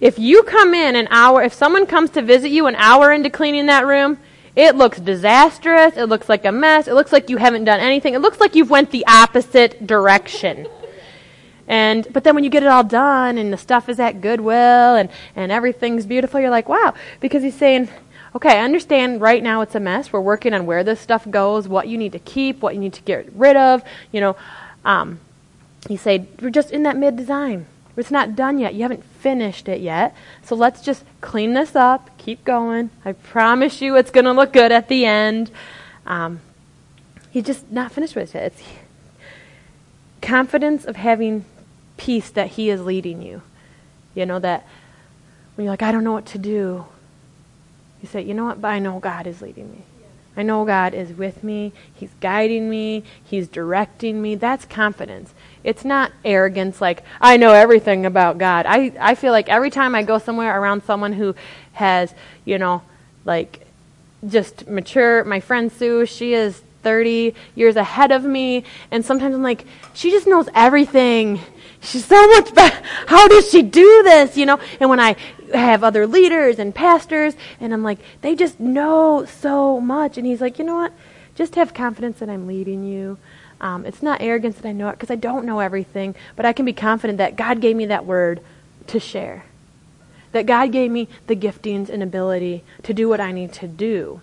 if 0.00 0.18
you 0.18 0.42
come 0.44 0.72
in 0.72 0.96
an 0.96 1.08
hour 1.10 1.42
if 1.42 1.52
someone 1.52 1.84
comes 1.84 2.08
to 2.12 2.22
visit 2.22 2.48
you 2.50 2.66
an 2.68 2.76
hour 2.76 3.12
into 3.12 3.28
cleaning 3.28 3.66
that 3.66 3.86
room, 3.86 4.16
it 4.56 4.76
looks 4.76 4.98
disastrous. 4.98 5.94
It 5.98 6.06
looks 6.06 6.30
like 6.30 6.46
a 6.46 6.52
mess. 6.52 6.88
It 6.88 6.94
looks 6.94 7.12
like 7.12 7.28
you 7.28 7.36
haven't 7.36 7.64
done 7.64 7.80
anything. 7.80 8.14
It 8.14 8.22
looks 8.22 8.40
like 8.40 8.54
you've 8.54 8.70
went 8.70 8.92
the 8.92 9.04
opposite 9.06 9.86
direction. 9.86 10.66
And 11.70 12.12
but 12.12 12.24
then 12.24 12.34
when 12.34 12.42
you 12.42 12.50
get 12.50 12.64
it 12.64 12.66
all 12.66 12.82
done 12.82 13.38
and 13.38 13.52
the 13.52 13.56
stuff 13.56 13.88
is 13.88 14.00
at 14.00 14.20
Goodwill 14.20 14.96
and 14.96 15.08
and 15.36 15.52
everything's 15.52 16.04
beautiful, 16.04 16.40
you're 16.40 16.50
like, 16.50 16.68
"Wow." 16.68 16.94
Because 17.20 17.44
he's 17.44 17.54
saying, 17.54 17.88
"Okay, 18.34 18.58
I 18.58 18.64
understand 18.64 19.20
right 19.20 19.40
now 19.40 19.60
it's 19.60 19.76
a 19.76 19.80
mess. 19.80 20.12
We're 20.12 20.20
working 20.20 20.52
on 20.52 20.66
where 20.66 20.82
this 20.82 20.98
stuff 20.98 21.30
goes, 21.30 21.68
what 21.68 21.86
you 21.86 21.96
need 21.96 22.10
to 22.10 22.18
keep, 22.18 22.60
what 22.60 22.74
you 22.74 22.80
need 22.80 22.94
to 22.94 23.02
get 23.02 23.32
rid 23.34 23.56
of, 23.56 23.84
you 24.10 24.20
know, 24.20 24.36
um 24.84 25.20
he 25.88 25.96
said, 25.96 26.26
"We're 26.42 26.50
just 26.50 26.72
in 26.72 26.82
that 26.82 26.96
mid 26.96 27.16
design. 27.16 27.66
It's 27.96 28.10
not 28.10 28.34
done 28.34 28.58
yet. 28.58 28.74
You 28.74 28.82
haven't 28.82 29.04
finished 29.04 29.68
it 29.68 29.80
yet. 29.80 30.16
So 30.42 30.56
let's 30.56 30.80
just 30.80 31.04
clean 31.20 31.52
this 31.52 31.76
up, 31.76 32.10
keep 32.18 32.44
going. 32.44 32.90
I 33.04 33.12
promise 33.12 33.80
you 33.80 33.94
it's 33.96 34.10
going 34.10 34.24
to 34.24 34.32
look 34.32 34.54
good 34.54 34.72
at 34.72 34.88
the 34.88 35.04
end. 35.04 35.50
Um, 36.06 36.40
he's 37.30 37.44
just 37.44 37.70
not 37.70 37.92
finished 37.92 38.16
with 38.16 38.34
it. 38.34 38.54
It's 38.54 38.62
confidence 40.22 40.86
of 40.86 40.96
having 40.96 41.44
peace 42.00 42.30
that 42.30 42.52
he 42.52 42.70
is 42.70 42.80
leading 42.80 43.20
you. 43.20 43.42
You 44.14 44.24
know, 44.24 44.38
that 44.38 44.66
when 45.54 45.66
you're 45.66 45.72
like, 45.72 45.82
I 45.82 45.92
don't 45.92 46.02
know 46.02 46.12
what 46.12 46.24
to 46.26 46.38
do, 46.38 46.86
you 48.00 48.08
say, 48.08 48.22
you 48.22 48.32
know 48.32 48.46
what, 48.46 48.62
but 48.62 48.68
I 48.68 48.78
know 48.78 48.98
God 48.98 49.26
is 49.26 49.42
leading 49.42 49.70
me. 49.70 49.82
I 50.34 50.42
know 50.42 50.64
God 50.64 50.94
is 50.94 51.12
with 51.12 51.44
me. 51.44 51.72
He's 51.92 52.12
guiding 52.22 52.70
me. 52.70 53.04
He's 53.22 53.48
directing 53.48 54.22
me. 54.22 54.34
That's 54.34 54.64
confidence. 54.64 55.34
It's 55.62 55.84
not 55.84 56.12
arrogance 56.24 56.80
like, 56.80 57.02
I 57.20 57.36
know 57.36 57.52
everything 57.52 58.06
about 58.06 58.38
God. 58.38 58.64
I, 58.66 58.92
I 58.98 59.14
feel 59.14 59.32
like 59.32 59.50
every 59.50 59.70
time 59.70 59.94
I 59.94 60.02
go 60.02 60.16
somewhere 60.16 60.58
around 60.58 60.82
someone 60.84 61.12
who 61.12 61.34
has, 61.74 62.14
you 62.46 62.56
know, 62.56 62.80
like 63.26 63.66
just 64.26 64.66
mature, 64.66 65.22
my 65.24 65.40
friend 65.40 65.70
Sue, 65.70 66.06
she 66.06 66.32
is 66.32 66.62
30 66.82 67.34
years 67.54 67.76
ahead 67.76 68.12
of 68.12 68.24
me. 68.24 68.64
And 68.90 69.04
sometimes 69.04 69.34
I'm 69.34 69.42
like, 69.42 69.64
she 69.94 70.10
just 70.10 70.26
knows 70.26 70.48
everything. 70.54 71.40
She's 71.80 72.04
so 72.04 72.28
much 72.28 72.54
better. 72.54 72.76
How 73.06 73.28
does 73.28 73.50
she 73.50 73.62
do 73.62 74.02
this? 74.02 74.36
You 74.36 74.46
know? 74.46 74.60
And 74.80 74.90
when 74.90 75.00
I 75.00 75.16
have 75.54 75.82
other 75.82 76.06
leaders 76.06 76.58
and 76.58 76.74
pastors, 76.74 77.34
and 77.58 77.72
I'm 77.72 77.82
like, 77.82 77.98
they 78.20 78.34
just 78.34 78.60
know 78.60 79.24
so 79.24 79.80
much. 79.80 80.18
And 80.18 80.26
he's 80.26 80.40
like, 80.40 80.58
you 80.58 80.64
know 80.64 80.76
what? 80.76 80.92
Just 81.34 81.54
have 81.54 81.72
confidence 81.72 82.18
that 82.18 82.28
I'm 82.28 82.46
leading 82.46 82.84
you. 82.84 83.18
Um, 83.60 83.84
it's 83.84 84.02
not 84.02 84.22
arrogance 84.22 84.56
that 84.56 84.68
I 84.68 84.72
know 84.72 84.88
it 84.88 84.92
because 84.92 85.10
I 85.10 85.16
don't 85.16 85.44
know 85.44 85.60
everything, 85.60 86.14
but 86.34 86.46
I 86.46 86.52
can 86.52 86.64
be 86.64 86.72
confident 86.72 87.18
that 87.18 87.36
God 87.36 87.60
gave 87.60 87.76
me 87.76 87.86
that 87.86 88.06
word 88.06 88.40
to 88.88 88.98
share. 88.98 89.44
That 90.32 90.46
God 90.46 90.72
gave 90.72 90.90
me 90.90 91.08
the 91.26 91.36
giftings 91.36 91.88
and 91.88 92.02
ability 92.02 92.62
to 92.84 92.94
do 92.94 93.08
what 93.08 93.20
I 93.20 93.32
need 93.32 93.52
to 93.54 93.68
do. 93.68 94.20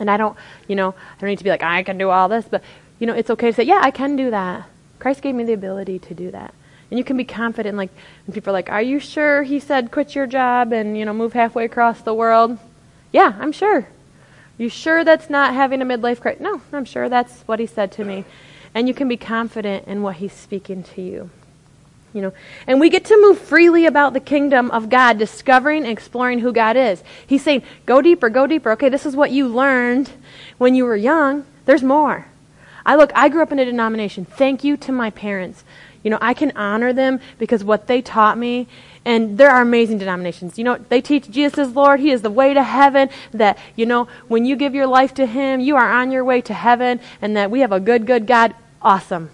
And 0.00 0.10
I 0.10 0.16
don't, 0.16 0.36
you 0.66 0.74
know, 0.74 0.90
I 0.90 1.20
don't 1.20 1.30
need 1.30 1.38
to 1.38 1.44
be 1.44 1.50
like, 1.50 1.62
I 1.62 1.82
can 1.82 1.98
do 1.98 2.10
all 2.10 2.28
this, 2.28 2.46
but, 2.50 2.64
you 2.98 3.06
know, 3.06 3.14
it's 3.14 3.30
okay 3.30 3.48
to 3.48 3.52
say, 3.52 3.62
yeah, 3.62 3.80
I 3.82 3.90
can 3.90 4.16
do 4.16 4.30
that. 4.30 4.68
Christ 4.98 5.22
gave 5.22 5.34
me 5.34 5.44
the 5.44 5.52
ability 5.52 5.98
to 6.00 6.14
do 6.14 6.30
that. 6.32 6.52
And 6.90 6.98
you 6.98 7.04
can 7.04 7.16
be 7.16 7.24
confident, 7.24 7.76
like, 7.76 7.90
when 8.26 8.34
people 8.34 8.50
are 8.50 8.54
like, 8.54 8.70
are 8.70 8.82
you 8.82 8.98
sure 8.98 9.44
he 9.44 9.60
said 9.60 9.92
quit 9.92 10.16
your 10.16 10.26
job 10.26 10.72
and, 10.72 10.98
you 10.98 11.04
know, 11.04 11.12
move 11.12 11.34
halfway 11.34 11.64
across 11.64 12.00
the 12.00 12.14
world? 12.14 12.58
Yeah, 13.12 13.36
I'm 13.38 13.52
sure. 13.52 13.86
You 14.58 14.68
sure 14.68 15.04
that's 15.04 15.30
not 15.30 15.54
having 15.54 15.80
a 15.80 15.84
midlife 15.84 16.20
crisis? 16.20 16.42
No, 16.42 16.60
I'm 16.72 16.84
sure 16.84 17.08
that's 17.08 17.42
what 17.42 17.60
he 17.60 17.66
said 17.66 17.92
to 17.92 18.04
me 18.04 18.24
and 18.74 18.88
you 18.88 18.94
can 18.94 19.08
be 19.08 19.16
confident 19.16 19.86
in 19.86 20.02
what 20.02 20.16
he's 20.16 20.32
speaking 20.32 20.82
to 20.82 21.02
you. 21.02 21.30
You 22.12 22.22
know, 22.22 22.32
and 22.66 22.80
we 22.80 22.90
get 22.90 23.04
to 23.06 23.16
move 23.20 23.38
freely 23.38 23.86
about 23.86 24.14
the 24.14 24.20
kingdom 24.20 24.70
of 24.72 24.88
God, 24.88 25.18
discovering 25.18 25.84
and 25.84 25.92
exploring 25.92 26.40
who 26.40 26.52
God 26.52 26.76
is. 26.76 27.04
He's 27.26 27.42
saying, 27.42 27.62
go 27.86 28.02
deeper, 28.02 28.28
go 28.28 28.48
deeper. 28.48 28.72
Okay, 28.72 28.88
this 28.88 29.06
is 29.06 29.14
what 29.14 29.30
you 29.30 29.46
learned 29.46 30.10
when 30.58 30.74
you 30.74 30.84
were 30.84 30.96
young. 30.96 31.46
There's 31.66 31.84
more. 31.84 32.26
I 32.84 32.96
look, 32.96 33.12
I 33.14 33.28
grew 33.28 33.42
up 33.42 33.52
in 33.52 33.60
a 33.60 33.64
denomination. 33.64 34.24
Thank 34.24 34.64
you 34.64 34.76
to 34.78 34.92
my 34.92 35.10
parents. 35.10 35.62
You 36.02 36.10
know, 36.10 36.18
I 36.20 36.34
can 36.34 36.52
honor 36.56 36.92
them 36.92 37.20
because 37.38 37.62
what 37.62 37.86
they 37.86 38.00
taught 38.00 38.38
me, 38.38 38.66
and 39.04 39.38
there 39.38 39.50
are 39.50 39.60
amazing 39.60 39.98
denominations. 39.98 40.58
You 40.58 40.64
know, 40.64 40.78
they 40.88 41.00
teach 41.00 41.30
Jesus 41.30 41.68
is 41.68 41.76
Lord. 41.76 42.00
He 42.00 42.10
is 42.10 42.22
the 42.22 42.30
way 42.30 42.54
to 42.54 42.62
heaven. 42.62 43.10
That, 43.32 43.58
you 43.76 43.86
know, 43.86 44.08
when 44.26 44.44
you 44.44 44.56
give 44.56 44.74
your 44.74 44.86
life 44.86 45.14
to 45.14 45.26
Him, 45.26 45.60
you 45.60 45.76
are 45.76 45.92
on 45.92 46.10
your 46.10 46.24
way 46.24 46.40
to 46.42 46.54
heaven, 46.54 47.00
and 47.20 47.36
that 47.36 47.50
we 47.50 47.60
have 47.60 47.72
a 47.72 47.80
good, 47.80 48.06
good 48.06 48.26
God. 48.26 48.54
Awesome. 48.82 49.30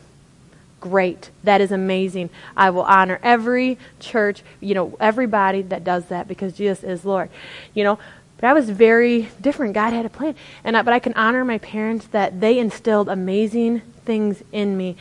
Great. 0.89 1.31
That 1.43 1.61
is 1.61 1.73
amazing. 1.73 2.31
I 2.57 2.71
will 2.71 2.83
honor 2.83 3.19
every 3.23 3.77
church, 3.99 4.43
you 4.61 4.75
know, 4.75 4.97
everybody 5.01 5.63
that 5.63 5.83
does 5.83 6.07
that 6.07 6.29
because 6.29 6.53
Jesus 6.53 6.85
is 6.85 7.05
Lord. 7.05 7.29
You 7.75 7.83
know, 7.83 7.99
but 8.37 8.47
I 8.49 8.53
was 8.53 8.71
very 8.71 9.29
different. 9.41 9.75
God 9.75 9.93
had 9.93 10.07
a 10.07 10.09
plan. 10.09 10.37
And 10.63 10.77
I, 10.77 10.83
but 10.83 10.95
I 10.95 11.01
can 11.01 11.13
honor 11.15 11.45
my 11.45 11.59
parents 11.59 12.07
that 12.09 12.41
they 12.41 12.59
instilled 12.61 13.09
amazing 13.09 13.81
things 14.05 14.45
in 14.53 14.77
me. 14.77 14.97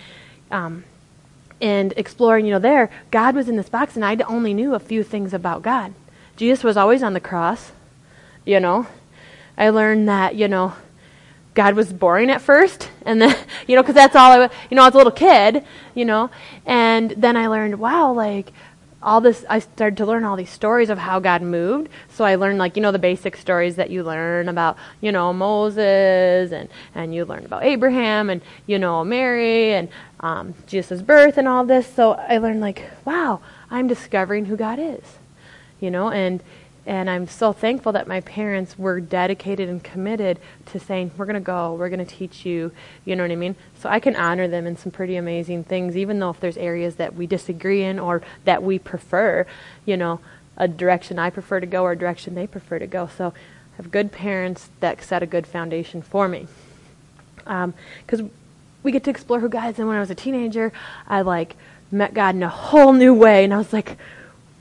Um, 0.50 0.86
and 1.62 1.94
exploring, 1.98 2.46
you 2.46 2.52
know, 2.52 2.60
there, 2.60 2.90
God 3.12 3.36
was 3.36 3.48
in 3.48 3.56
this 3.56 3.70
box, 3.70 3.96
and 3.96 4.04
I 4.04 4.16
only 4.28 4.54
knew 4.54 4.74
a 4.74 4.80
few 4.80 5.04
things 5.04 5.34
about 5.34 5.62
God. 5.62 5.94
Jesus 6.36 6.64
was 6.64 6.78
always 6.78 7.04
on 7.04 7.14
the 7.14 7.20
cross, 7.20 7.72
you 8.44 8.60
know. 8.60 8.88
I 9.58 9.70
learned 9.70 10.10
that, 10.10 10.36
you 10.36 10.48
know, 10.48 10.74
God 11.56 11.76
was 11.76 11.92
boring 11.92 12.30
at 12.30 12.42
first, 12.42 12.90
and 13.06 13.22
then, 13.22 13.36
you 13.68 13.76
know, 13.76 13.82
because 13.82 13.96
that's 13.96 14.16
all 14.16 14.32
I, 14.32 14.38
was, 14.38 14.52
you 14.70 14.76
know, 14.76 14.84
I 14.84 14.86
was 14.86 14.94
a 14.94 14.98
little 14.98 15.12
kid, 15.12 15.64
you 15.96 16.06
know, 16.06 16.30
and 16.66 17.12
then 17.12 17.36
I 17.36 17.48
learned, 17.48 17.80
wow, 17.80 18.14
like, 18.14 18.52
all 19.06 19.22
this 19.22 19.46
i 19.48 19.60
started 19.60 19.96
to 19.96 20.06
learn 20.06 20.24
all 20.24 20.36
these 20.36 20.50
stories 20.50 20.90
of 20.90 20.98
how 20.98 21.20
god 21.20 21.42
moved. 21.42 21.90
So 22.10 22.26
i 22.26 22.36
learned 22.36 22.58
like 22.58 22.76
you 22.76 22.82
know 22.82 22.92
the 22.92 23.00
basic 23.00 23.38
stories 23.38 23.76
that 23.76 23.92
you 23.92 24.04
learn 24.04 24.50
about 24.50 24.78
you 25.00 25.12
know 25.12 25.32
moses 25.32 26.52
and 26.52 26.68
and 26.96 27.14
you 27.14 27.24
learn 27.24 27.46
about 27.46 27.64
abraham 27.64 28.32
and 28.32 28.42
you 28.66 28.80
know 28.80 29.04
mary 29.04 29.74
and 29.74 29.90
um, 30.22 30.56
jesus' 30.66 31.04
birth 31.04 31.38
and 31.38 31.48
all 31.48 31.64
this. 31.66 31.86
So 31.86 32.14
i 32.14 32.40
learned 32.40 32.62
like 32.62 32.90
wow 33.06 33.42
i'm 33.70 33.88
discovering 33.88 34.46
who 34.46 34.58
god 34.58 34.80
is 34.80 35.04
you 35.80 35.92
know 35.92 36.10
and 36.10 36.42
and 36.88 37.10
I'm 37.10 37.28
so 37.28 37.52
thankful 37.52 37.92
that 37.94 38.08
my 38.08 38.22
parents 38.22 38.78
were 38.78 39.00
dedicated 39.00 39.70
and 39.70 39.84
committed 39.84 40.40
to 40.68 40.80
saying, 40.80 41.12
we're 41.18 41.26
going 41.26 41.34
to 41.34 41.40
go, 41.40 41.74
we're 41.74 41.90
going 41.90 42.06
to 42.06 42.16
teach 42.16 42.46
you, 42.46 42.72
you 43.06 43.16
know 43.16 43.24
what 43.24 43.32
I 43.32 43.36
mean? 43.36 43.56
So 43.80 43.90
I 43.90 44.00
can 44.00 44.16
honor 44.16 44.48
them 44.48 44.68
in 44.68 44.78
some 44.78 44.92
pretty 44.92 45.16
amazing 45.16 45.64
things, 45.64 45.98
even 45.98 46.20
though 46.20 46.30
if 46.30 46.40
there's 46.40 46.58
areas 46.58 46.98
that 46.98 47.16
we 47.16 47.26
disagree 47.26 47.84
in 47.84 47.98
or 47.98 48.22
that 48.44 48.62
we 48.62 48.78
prefer, 48.78 49.48
you 49.86 49.98
know, 49.98 50.20
a 50.58 50.68
direction 50.68 51.18
I 51.18 51.32
prefer 51.32 51.60
to 51.60 51.66
go 51.66 51.84
or 51.84 51.94
a 51.94 51.98
direction 51.98 52.36
they 52.36 52.46
prefer 52.46 52.78
to 52.78 52.88
go. 52.88 53.08
So 53.08 53.34
I 53.74 53.76
have 53.78 53.92
good 53.92 54.12
parents 54.12 54.70
that 54.80 55.04
set 55.04 55.24
a 55.24 55.26
good 55.26 55.48
foundation 55.48 56.04
for 56.04 56.28
me. 56.28 56.48
Because 57.38 58.22
um, 58.22 58.32
we 58.84 58.92
get 58.92 59.04
to 59.06 59.10
explore 59.10 59.40
who 59.40 59.50
God 59.50 59.72
is. 59.72 59.80
And 59.80 59.88
when 59.88 59.98
I 59.98 60.00
was 60.00 60.12
a 60.12 60.16
teenager, 60.16 60.72
I 61.08 61.22
like 61.22 61.56
met 61.92 62.14
God 62.14 62.36
in 62.36 62.44
a 62.44 62.50
whole 62.50 62.94
new 62.94 63.14
way. 63.14 63.44
And 63.44 63.54
I 63.54 63.58
was 63.58 63.74
like, 63.74 63.98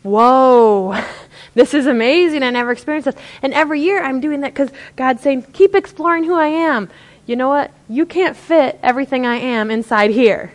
whoa, 0.05 1.03
this 1.55 1.75
is 1.75 1.89
amazing. 1.89 2.45
I 2.45 2.51
never 2.51 2.71
experienced 2.71 3.07
this. 3.07 3.17
And 3.43 3.53
every 3.53 3.81
year 3.81 4.05
I'm 4.05 4.21
doing 4.21 4.43
that 4.43 4.55
because 4.55 4.71
God's 4.95 5.23
saying, 5.23 5.43
keep 5.53 5.75
exploring 5.75 6.23
who 6.23 6.35
I 6.35 6.47
am. 6.47 6.89
You 7.27 7.35
know 7.37 7.49
what? 7.49 7.73
You 7.89 8.07
can't 8.07 8.37
fit 8.37 8.79
everything 8.83 9.27
I 9.27 9.37
am 9.37 9.71
inside 9.71 10.11
here. 10.11 10.53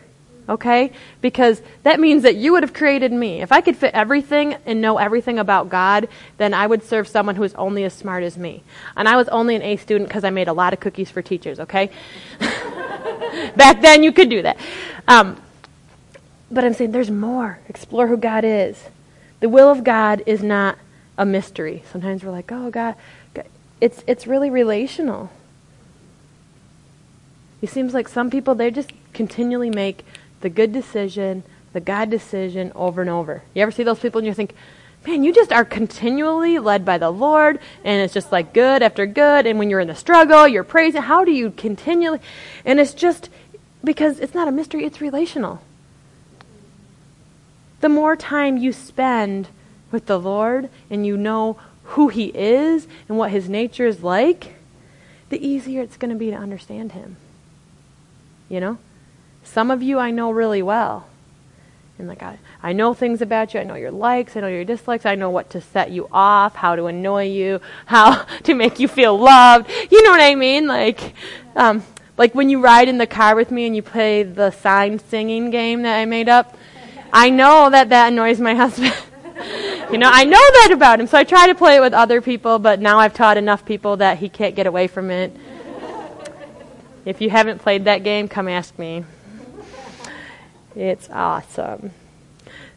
Okay? 0.47 0.91
Because 1.21 1.61
that 1.83 1.99
means 1.99 2.23
that 2.23 2.35
you 2.35 2.53
would 2.53 2.63
have 2.63 2.73
created 2.73 3.11
me. 3.11 3.41
If 3.41 3.51
I 3.51 3.61
could 3.61 3.75
fit 3.75 3.93
everything 3.93 4.55
and 4.65 4.81
know 4.81 4.97
everything 4.97 5.37
about 5.37 5.69
God, 5.69 6.07
then 6.37 6.53
I 6.53 6.65
would 6.65 6.83
serve 6.83 7.07
someone 7.07 7.35
who 7.35 7.43
is 7.43 7.53
only 7.55 7.83
as 7.83 7.93
smart 7.93 8.23
as 8.23 8.37
me. 8.37 8.63
And 8.95 9.07
I 9.07 9.15
was 9.15 9.27
only 9.29 9.55
an 9.55 9.61
A 9.61 9.77
student 9.77 10.09
because 10.09 10.23
I 10.23 10.31
made 10.31 10.47
a 10.47 10.53
lot 10.53 10.73
of 10.73 10.79
cookies 10.79 11.11
for 11.11 11.21
teachers, 11.21 11.59
okay? 11.59 11.91
Back 13.55 13.81
then 13.81 14.01
you 14.01 14.11
could 14.11 14.29
do 14.29 14.41
that. 14.41 14.57
Um, 15.07 15.39
but 16.49 16.63
I'm 16.63 16.73
saying 16.73 16.91
there's 16.91 17.11
more. 17.11 17.59
Explore 17.67 18.07
who 18.07 18.17
God 18.17 18.43
is. 18.43 18.83
The 19.39 19.49
will 19.49 19.69
of 19.69 19.83
God 19.83 20.23
is 20.25 20.43
not 20.43 20.77
a 21.17 21.25
mystery. 21.25 21.83
Sometimes 21.91 22.23
we're 22.23 22.31
like, 22.31 22.51
oh, 22.51 22.69
God, 22.69 22.95
God. 23.33 23.45
It's, 23.81 24.03
it's 24.07 24.27
really 24.27 24.49
relational. 24.49 25.31
It 27.61 27.69
seems 27.69 27.93
like 27.93 28.07
some 28.07 28.29
people, 28.29 28.55
they 28.55 28.71
just 28.71 28.91
continually 29.13 29.69
make 29.69 30.05
the 30.41 30.49
good 30.49 30.73
decision, 30.73 31.43
the 31.73 31.79
God 31.79 32.09
decision 32.09 32.71
over 32.75 33.01
and 33.01 33.09
over. 33.09 33.43
You 33.53 33.61
ever 33.61 33.71
see 33.71 33.83
those 33.83 33.99
people 33.99 34.19
and 34.19 34.27
you 34.27 34.33
think, 34.33 34.53
man, 35.05 35.23
you 35.23 35.33
just 35.33 35.51
are 35.51 35.65
continually 35.65 36.59
led 36.59 36.83
by 36.83 36.97
the 36.97 37.09
Lord, 37.09 37.59
and 37.83 38.01
it's 38.01 38.13
just 38.13 38.31
like 38.31 38.53
good 38.53 38.81
after 38.83 39.05
good. 39.05 39.45
And 39.45 39.59
when 39.59 39.69
you're 39.69 39.79
in 39.79 39.87
the 39.87 39.95
struggle, 39.95 40.47
you're 40.47 40.63
praising. 40.63 41.01
How 41.03 41.23
do 41.23 41.31
you 41.31 41.51
continually? 41.51 42.19
And 42.65 42.79
it's 42.79 42.93
just 42.93 43.29
because 43.83 44.19
it's 44.19 44.33
not 44.33 44.49
a 44.49 44.51
mystery, 44.51 44.83
it's 44.83 44.99
relational 44.99 45.61
the 47.81 47.89
more 47.89 48.15
time 48.15 48.57
you 48.57 48.73
spend 48.73 49.47
with 49.91 50.05
the 50.05 50.19
Lord 50.19 50.69
and 50.89 51.05
you 51.05 51.17
know 51.17 51.57
who 51.83 52.09
He 52.09 52.25
is 52.27 52.87
and 53.07 53.17
what 53.17 53.31
His 53.31 53.49
nature 53.49 53.85
is 53.85 54.03
like, 54.03 54.55
the 55.29 55.45
easier 55.45 55.81
it's 55.81 55.97
going 55.97 56.11
to 56.11 56.17
be 56.17 56.31
to 56.31 56.37
understand 56.37 56.93
Him. 56.93 57.17
You 58.47 58.59
know? 58.59 58.77
Some 59.43 59.71
of 59.71 59.81
you 59.81 59.97
I 59.97 60.11
know 60.11 60.31
really 60.31 60.61
well. 60.61 61.07
And 61.97 62.07
like 62.07 62.23
I, 62.23 62.37
I 62.63 62.71
know 62.71 62.93
things 62.93 63.21
about 63.21 63.53
you. 63.53 63.59
I 63.59 63.63
know 63.63 63.75
your 63.75 63.91
likes. 63.91 64.37
I 64.37 64.39
know 64.39 64.47
your 64.47 64.63
dislikes. 64.63 65.05
I 65.05 65.15
know 65.15 65.29
what 65.29 65.49
to 65.51 65.61
set 65.61 65.91
you 65.91 66.07
off, 66.11 66.55
how 66.55 66.75
to 66.75 66.85
annoy 66.85 67.25
you, 67.25 67.59
how 67.85 68.23
to 68.43 68.53
make 68.53 68.79
you 68.79 68.87
feel 68.87 69.17
loved. 69.17 69.69
You 69.91 70.03
know 70.03 70.11
what 70.11 70.21
I 70.21 70.35
mean? 70.35 70.67
Like, 70.67 71.13
um, 71.55 71.83
like 72.17 72.35
when 72.35 72.49
you 72.49 72.61
ride 72.61 72.89
in 72.89 72.97
the 72.97 73.07
car 73.07 73.35
with 73.35 73.51
me 73.51 73.65
and 73.65 73.75
you 73.75 73.81
play 73.81 74.23
the 74.23 74.51
sign 74.51 74.99
singing 74.99 75.49
game 75.49 75.81
that 75.81 75.97
I 75.97 76.05
made 76.05 76.29
up. 76.29 76.55
I 77.11 77.29
know 77.29 77.69
that 77.69 77.89
that 77.89 78.11
annoys 78.11 78.39
my 78.39 78.55
husband. 78.63 78.93
you 79.91 79.97
know, 79.97 80.09
I 80.11 80.23
know 80.23 80.31
that 80.37 80.69
about 80.71 80.99
him. 80.99 81.07
So 81.07 81.17
I 81.17 81.23
try 81.23 81.47
to 81.47 81.55
play 81.55 81.77
it 81.77 81.81
with 81.81 81.93
other 81.93 82.21
people, 82.21 82.59
but 82.59 82.79
now 82.79 82.99
I've 82.99 83.13
taught 83.13 83.37
enough 83.37 83.65
people 83.65 83.97
that 83.97 84.17
he 84.17 84.29
can't 84.29 84.55
get 84.55 84.67
away 84.67 84.87
from 84.87 85.09
it. 85.09 85.35
If 87.05 87.21
you 87.21 87.29
haven't 87.29 87.59
played 87.59 87.85
that 87.85 88.03
game, 88.03 88.27
come 88.27 88.47
ask 88.47 88.77
me. 88.77 89.03
It's 90.75 91.09
awesome. 91.09 91.91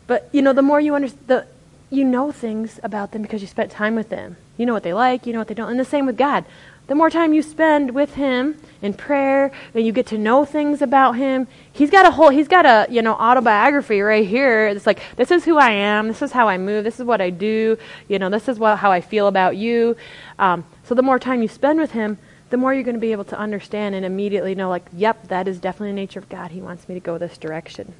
But 0.06 0.28
you 0.32 0.42
know, 0.42 0.52
the 0.52 0.62
more 0.62 0.80
you 0.80 0.94
understand, 0.94 1.26
the 1.26 1.46
you 1.90 2.04
know 2.04 2.32
things 2.32 2.80
about 2.82 3.12
them 3.12 3.22
because 3.22 3.42
you 3.42 3.46
spent 3.46 3.70
time 3.70 3.94
with 3.94 4.08
them. 4.08 4.36
You 4.56 4.66
know 4.66 4.72
what 4.72 4.82
they 4.82 4.94
like, 4.94 5.26
you 5.26 5.32
know 5.32 5.38
what 5.38 5.48
they 5.48 5.54
don't. 5.54 5.70
And 5.70 5.78
the 5.78 5.84
same 5.84 6.06
with 6.06 6.16
God 6.16 6.44
the 6.88 6.94
more 6.94 7.10
time 7.10 7.32
you 7.32 7.42
spend 7.42 7.92
with 7.94 8.14
him 8.14 8.58
in 8.82 8.92
prayer 8.92 9.52
and 9.74 9.86
you 9.86 9.92
get 9.92 10.06
to 10.06 10.18
know 10.18 10.44
things 10.44 10.82
about 10.82 11.12
him 11.12 11.46
he's 11.72 11.90
got 11.90 12.06
a 12.06 12.10
whole 12.10 12.28
he's 12.28 12.48
got 12.48 12.66
a 12.66 12.86
you 12.92 13.02
know 13.02 13.14
autobiography 13.14 14.00
right 14.00 14.26
here. 14.26 14.68
It's 14.68 14.86
like 14.86 15.00
this 15.16 15.30
is 15.30 15.44
who 15.44 15.56
i 15.58 15.70
am. 15.70 16.08
This 16.08 16.22
is 16.22 16.32
how 16.32 16.48
i 16.48 16.58
move. 16.58 16.84
This 16.84 17.00
is 17.00 17.06
what 17.06 17.20
i 17.20 17.30
do. 17.30 17.78
You 18.08 18.18
know 18.18 18.28
this 18.28 18.48
is 18.48 18.58
what, 18.58 18.78
how 18.78 18.92
i 18.92 19.00
feel 19.00 19.26
about 19.26 19.56
you. 19.56 19.96
Um, 20.38 20.64
so 20.84 20.94
the 20.94 21.02
more 21.02 21.18
time 21.18 21.42
you 21.42 21.48
spend 21.48 21.78
with 21.78 21.92
him 21.92 22.18
the 22.50 22.58
more 22.58 22.74
you're 22.74 22.82
going 22.82 22.96
to 22.96 23.00
be 23.00 23.12
able 23.12 23.24
to 23.24 23.38
understand 23.38 23.94
and 23.94 24.04
immediately 24.04 24.54
know 24.54 24.68
like 24.68 24.86
yep 24.92 25.28
that 25.28 25.48
is 25.48 25.58
definitely 25.58 25.90
the 25.90 25.96
nature 25.96 26.18
of 26.18 26.28
god. 26.28 26.50
He 26.50 26.60
wants 26.60 26.88
me 26.88 26.94
to 26.94 27.00
go 27.00 27.18
this 27.18 27.38
direction. 27.38 27.94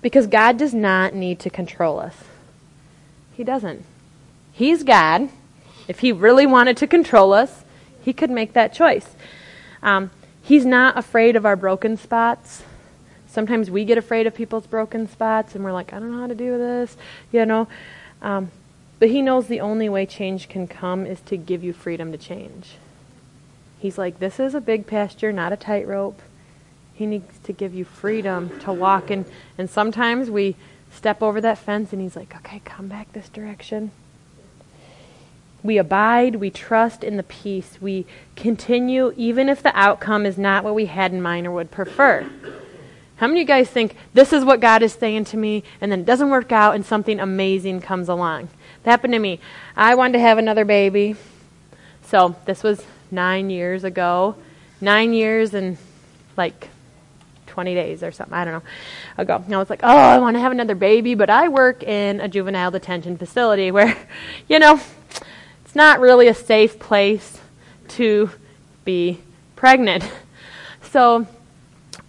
Because 0.00 0.26
god 0.26 0.56
does 0.56 0.74
not 0.74 1.14
need 1.14 1.38
to 1.40 1.50
control 1.50 1.98
us. 1.98 2.16
He 3.34 3.44
doesn't. 3.44 3.84
He's 4.52 4.82
god 4.82 5.28
if 5.88 6.00
he 6.00 6.12
really 6.12 6.46
wanted 6.46 6.76
to 6.78 6.86
control 6.86 7.32
us, 7.32 7.64
he 8.02 8.12
could 8.12 8.30
make 8.30 8.52
that 8.52 8.72
choice. 8.72 9.14
Um, 9.82 10.10
he's 10.42 10.64
not 10.64 10.96
afraid 10.98 11.36
of 11.36 11.46
our 11.46 11.56
broken 11.56 11.96
spots. 11.96 12.62
Sometimes 13.26 13.70
we 13.70 13.84
get 13.84 13.98
afraid 13.98 14.26
of 14.26 14.34
people's 14.34 14.66
broken 14.66 15.08
spots 15.08 15.54
and 15.54 15.64
we're 15.64 15.72
like, 15.72 15.92
I 15.92 15.98
don't 15.98 16.12
know 16.12 16.20
how 16.20 16.26
to 16.26 16.34
do 16.34 16.58
this, 16.58 16.96
you 17.30 17.46
know. 17.46 17.68
Um, 18.20 18.50
but 18.98 19.10
he 19.10 19.22
knows 19.22 19.46
the 19.46 19.60
only 19.60 19.88
way 19.88 20.06
change 20.06 20.48
can 20.48 20.68
come 20.68 21.06
is 21.06 21.20
to 21.22 21.36
give 21.36 21.64
you 21.64 21.72
freedom 21.72 22.12
to 22.12 22.18
change. 22.18 22.76
He's 23.78 23.98
like, 23.98 24.20
this 24.20 24.38
is 24.38 24.54
a 24.54 24.60
big 24.60 24.86
pasture, 24.86 25.32
not 25.32 25.52
a 25.52 25.56
tightrope. 25.56 26.20
He 26.94 27.06
needs 27.06 27.38
to 27.44 27.52
give 27.52 27.74
you 27.74 27.84
freedom 27.84 28.60
to 28.60 28.72
walk 28.72 29.10
in. 29.10 29.24
And 29.58 29.68
sometimes 29.68 30.30
we 30.30 30.54
step 30.92 31.20
over 31.22 31.40
that 31.40 31.58
fence 31.58 31.92
and 31.92 32.00
he's 32.00 32.14
like, 32.14 32.36
okay, 32.36 32.60
come 32.64 32.86
back 32.86 33.12
this 33.12 33.28
direction. 33.28 33.90
We 35.62 35.78
abide, 35.78 36.36
we 36.36 36.50
trust 36.50 37.04
in 37.04 37.16
the 37.16 37.22
peace, 37.22 37.78
we 37.80 38.04
continue 38.34 39.12
even 39.16 39.48
if 39.48 39.62
the 39.62 39.76
outcome 39.78 40.26
is 40.26 40.36
not 40.36 40.64
what 40.64 40.74
we 40.74 40.86
had 40.86 41.12
in 41.12 41.22
mind 41.22 41.46
or 41.46 41.52
would 41.52 41.70
prefer. 41.70 42.28
How 43.16 43.28
many 43.28 43.40
of 43.40 43.44
you 43.44 43.46
guys 43.46 43.70
think 43.70 43.96
this 44.14 44.32
is 44.32 44.44
what 44.44 44.58
God 44.58 44.82
is 44.82 44.92
saying 44.92 45.26
to 45.26 45.36
me 45.36 45.62
and 45.80 45.92
then 45.92 46.00
it 46.00 46.06
doesn't 46.06 46.30
work 46.30 46.50
out 46.50 46.74
and 46.74 46.84
something 46.84 47.20
amazing 47.20 47.80
comes 47.80 48.08
along? 48.08 48.48
That 48.82 48.90
happened 48.90 49.12
to 49.12 49.20
me. 49.20 49.38
I 49.76 49.94
wanted 49.94 50.14
to 50.14 50.18
have 50.18 50.38
another 50.38 50.64
baby. 50.64 51.14
So 52.02 52.34
this 52.46 52.64
was 52.64 52.82
nine 53.12 53.48
years 53.48 53.84
ago. 53.84 54.34
Nine 54.80 55.12
years 55.12 55.54
and 55.54 55.78
like 56.36 56.68
20 57.46 57.74
days 57.74 58.02
or 58.02 58.10
something, 58.10 58.34
I 58.34 58.44
don't 58.44 58.54
know, 58.54 58.62
ago. 59.18 59.42
And 59.44 59.54
I 59.54 59.58
was 59.58 59.70
like, 59.70 59.80
oh, 59.84 59.96
I 59.96 60.18
want 60.18 60.34
to 60.34 60.40
have 60.40 60.50
another 60.50 60.74
baby, 60.74 61.14
but 61.14 61.30
I 61.30 61.48
work 61.48 61.82
in 61.82 62.20
a 62.20 62.26
juvenile 62.26 62.70
detention 62.70 63.16
facility 63.16 63.70
where, 63.70 63.96
you 64.48 64.58
know, 64.58 64.80
it's 65.72 65.76
not 65.78 66.00
really 66.00 66.28
a 66.28 66.34
safe 66.34 66.78
place 66.78 67.40
to 67.88 68.30
be 68.84 69.18
pregnant. 69.56 70.04
So 70.90 71.26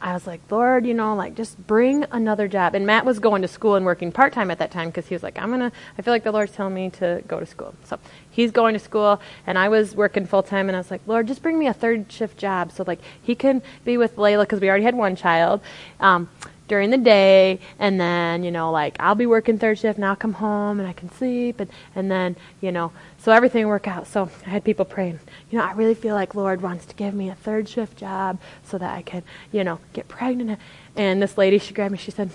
I 0.02 0.12
was 0.12 0.28
like, 0.28 0.42
Lord, 0.52 0.86
you 0.86 0.94
know, 0.94 1.16
like 1.16 1.36
just 1.36 1.66
bring 1.68 2.04
another 2.12 2.50
job. 2.50 2.76
And 2.76 2.86
Matt 2.86 3.06
was 3.06 3.20
going 3.20 3.42
to 3.44 3.48
school 3.48 3.76
and 3.76 3.86
working 3.86 4.12
part 4.12 4.34
time 4.34 4.52
at 4.52 4.60
that 4.60 4.72
time 4.72 4.90
because 4.90 5.08
he 5.08 5.16
was 5.16 5.24
like, 5.24 5.40
I'm 5.40 5.58
to, 5.58 5.72
I 5.98 6.02
feel 6.02 6.14
like 6.14 6.26
the 6.26 6.34
Lord's 6.34 6.52
telling 6.52 6.74
me 6.74 6.90
to 6.90 7.24
go 7.26 7.40
to 7.40 7.46
school. 7.46 7.74
So 7.86 7.98
he's 8.30 8.52
going 8.52 8.74
to 8.74 8.80
school 8.80 9.22
and 9.48 9.58
I 9.58 9.70
was 9.70 9.96
working 9.96 10.26
full 10.26 10.44
time 10.44 10.68
and 10.68 10.76
I 10.76 10.80
was 10.82 10.92
like, 10.92 11.00
Lord, 11.08 11.28
just 11.28 11.42
bring 11.42 11.58
me 11.58 11.68
a 11.68 11.74
third 11.74 12.12
shift 12.12 12.38
job 12.38 12.74
so 12.74 12.84
like 12.86 13.00
he 13.22 13.36
can 13.36 13.62
be 13.86 13.96
with 13.96 14.18
Layla 14.18 14.42
because 14.42 14.60
we 14.60 14.68
already 14.68 14.84
had 14.84 14.96
one 14.96 15.16
child. 15.16 15.62
Um, 16.02 16.28
during 16.68 16.90
the 16.92 16.98
day 16.98 17.60
and 17.80 18.00
then 18.00 18.44
you 18.44 18.52
know 18.52 18.72
like 18.72 18.96
i'll 19.00 19.16
be 19.16 19.26
working 19.26 19.58
third 19.58 19.78
shift 19.78 19.98
and 19.98 20.06
i'll 20.06 20.16
come 20.16 20.34
home 20.34 20.80
and 20.80 20.88
i 20.88 20.94
can 20.94 21.12
sleep 21.12 21.60
and, 21.60 21.70
and 21.96 22.12
then 22.12 22.36
you 22.62 22.72
know 22.72 22.92
so 23.20 23.32
everything 23.32 23.68
worked 23.68 23.88
out 23.88 24.08
so 24.08 24.30
i 24.46 24.50
had 24.50 24.64
people 24.64 24.86
praying 24.86 25.20
you 25.52 25.58
know 25.58 25.64
i 25.66 25.74
really 25.74 25.96
feel 25.96 26.16
like 26.16 26.36
lord 26.36 26.62
wants 26.62 26.86
to 26.86 26.96
give 26.96 27.14
me 27.14 27.30
a 27.30 27.36
third 27.36 27.68
shift 27.70 27.98
job 27.98 28.40
so 28.64 28.78
that 28.78 28.96
i 28.96 29.02
can 29.02 29.24
you 29.52 29.64
know 29.64 29.80
get 29.94 30.08
pregnant 30.08 30.60
And 30.96 31.22
this 31.22 31.38
lady, 31.38 31.58
she 31.60 31.74
grabbed 31.74 31.92
me, 31.94 31.98
she 31.98 32.12
said, 32.12 32.32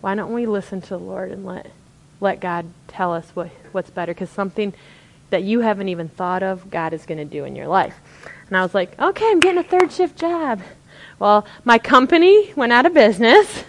Why 0.00 0.14
don't 0.14 0.32
we 0.32 0.46
listen 0.46 0.80
to 0.82 0.88
the 0.90 0.98
Lord 0.98 1.30
and 1.30 1.44
let, 1.44 1.70
let 2.20 2.40
God 2.40 2.66
tell 2.88 3.12
us 3.12 3.30
what, 3.34 3.50
what's 3.72 3.90
better? 3.90 4.14
Because 4.14 4.30
something 4.30 4.74
that 5.30 5.42
you 5.42 5.60
haven't 5.60 5.88
even 5.88 6.08
thought 6.08 6.42
of, 6.42 6.70
God 6.70 6.92
is 6.92 7.06
going 7.06 7.18
to 7.18 7.24
do 7.24 7.44
in 7.44 7.56
your 7.56 7.68
life. 7.68 7.96
And 8.48 8.56
I 8.56 8.62
was 8.62 8.74
like, 8.74 8.98
Okay, 9.00 9.26
I'm 9.30 9.40
getting 9.40 9.58
a 9.58 9.64
third 9.64 9.92
shift 9.92 10.18
job. 10.18 10.62
Well, 11.18 11.46
my 11.64 11.78
company 11.78 12.52
went 12.54 12.72
out 12.72 12.86
of 12.86 12.94
business. 12.94 13.64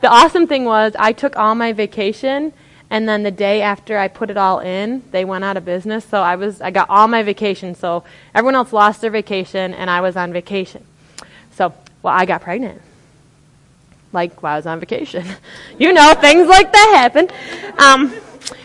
The 0.00 0.08
awesome 0.08 0.46
thing 0.46 0.64
was, 0.64 0.94
I 0.98 1.12
took 1.12 1.36
all 1.36 1.54
my 1.54 1.72
vacation 1.72 2.52
and 2.92 3.08
then 3.08 3.22
the 3.22 3.30
day 3.30 3.62
after 3.62 3.96
I 3.96 4.08
put 4.08 4.28
it 4.28 4.36
all 4.36 4.60
in, 4.60 5.02
they 5.12 5.24
went 5.24 5.44
out 5.44 5.56
of 5.56 5.64
business. 5.64 6.04
So 6.04 6.20
I 6.20 6.36
was 6.36 6.60
I 6.60 6.70
got 6.70 6.90
all 6.90 7.08
my 7.08 7.22
vacation. 7.22 7.74
So 7.74 8.04
everyone 8.34 8.54
else 8.54 8.70
lost 8.70 9.00
their 9.00 9.10
vacation 9.10 9.72
and 9.72 9.88
I 9.88 10.02
was 10.02 10.14
on 10.14 10.30
vacation. 10.30 10.84
So, 11.52 11.72
well, 12.02 12.14
I 12.14 12.26
got 12.26 12.42
pregnant. 12.42 12.82
Like 14.12 14.42
while 14.42 14.52
I 14.52 14.56
was 14.56 14.66
on 14.66 14.78
vacation. 14.78 15.24
you 15.78 15.94
know, 15.94 16.12
things 16.12 16.46
like 16.46 16.70
that 16.70 16.92
happen. 16.98 17.30
Um, 17.78 18.14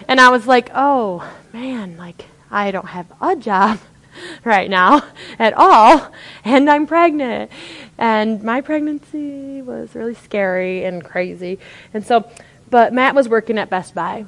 and 0.09 0.19
I 0.19 0.29
was 0.29 0.45
like, 0.45 0.71
"Oh, 0.75 1.25
man, 1.53 1.95
like 1.95 2.25
I 2.51 2.71
don't 2.71 2.87
have 2.87 3.07
a 3.21 3.35
job 3.37 3.79
right 4.43 4.69
now 4.69 5.03
at 5.39 5.53
all 5.53 6.11
and 6.43 6.69
I'm 6.69 6.87
pregnant." 6.87 7.51
And 7.97 8.43
my 8.43 8.61
pregnancy 8.61 9.61
was 9.61 9.95
really 9.95 10.13
scary 10.13 10.85
and 10.85 11.03
crazy. 11.03 11.57
And 11.93 12.05
so 12.05 12.29
but 12.69 12.93
Matt 12.93 13.15
was 13.15 13.29
working 13.29 13.57
at 13.57 13.69
Best 13.69 13.95
Buy, 13.95 14.25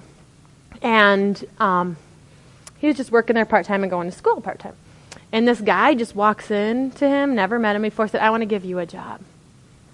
and 0.81 1.43
um, 1.60 1.98
he 2.77 2.88
was 2.88 2.96
just 2.96 3.12
working 3.12 3.34
there 3.34 3.46
part 3.46 3.65
time 3.65 3.84
and 3.84 3.91
going 3.91 4.10
to 4.10 4.15
school 4.15 4.39
part 4.39 4.60
time. 4.60 4.75
And 5.31 5.48
this 5.48 5.62
guy 5.62 5.93
just 5.93 6.15
walks 6.15 6.50
in 6.50 6.91
to 6.91 7.08
him, 7.08 7.36
never 7.36 7.60
met 7.60 7.75
him 7.75 7.81
before, 7.81 8.08
said, 8.08 8.22
"I 8.22 8.29
want 8.29 8.41
to 8.41 8.48
give 8.48 8.63
you 8.63 8.79
a 8.79 8.86
job. 8.86 9.22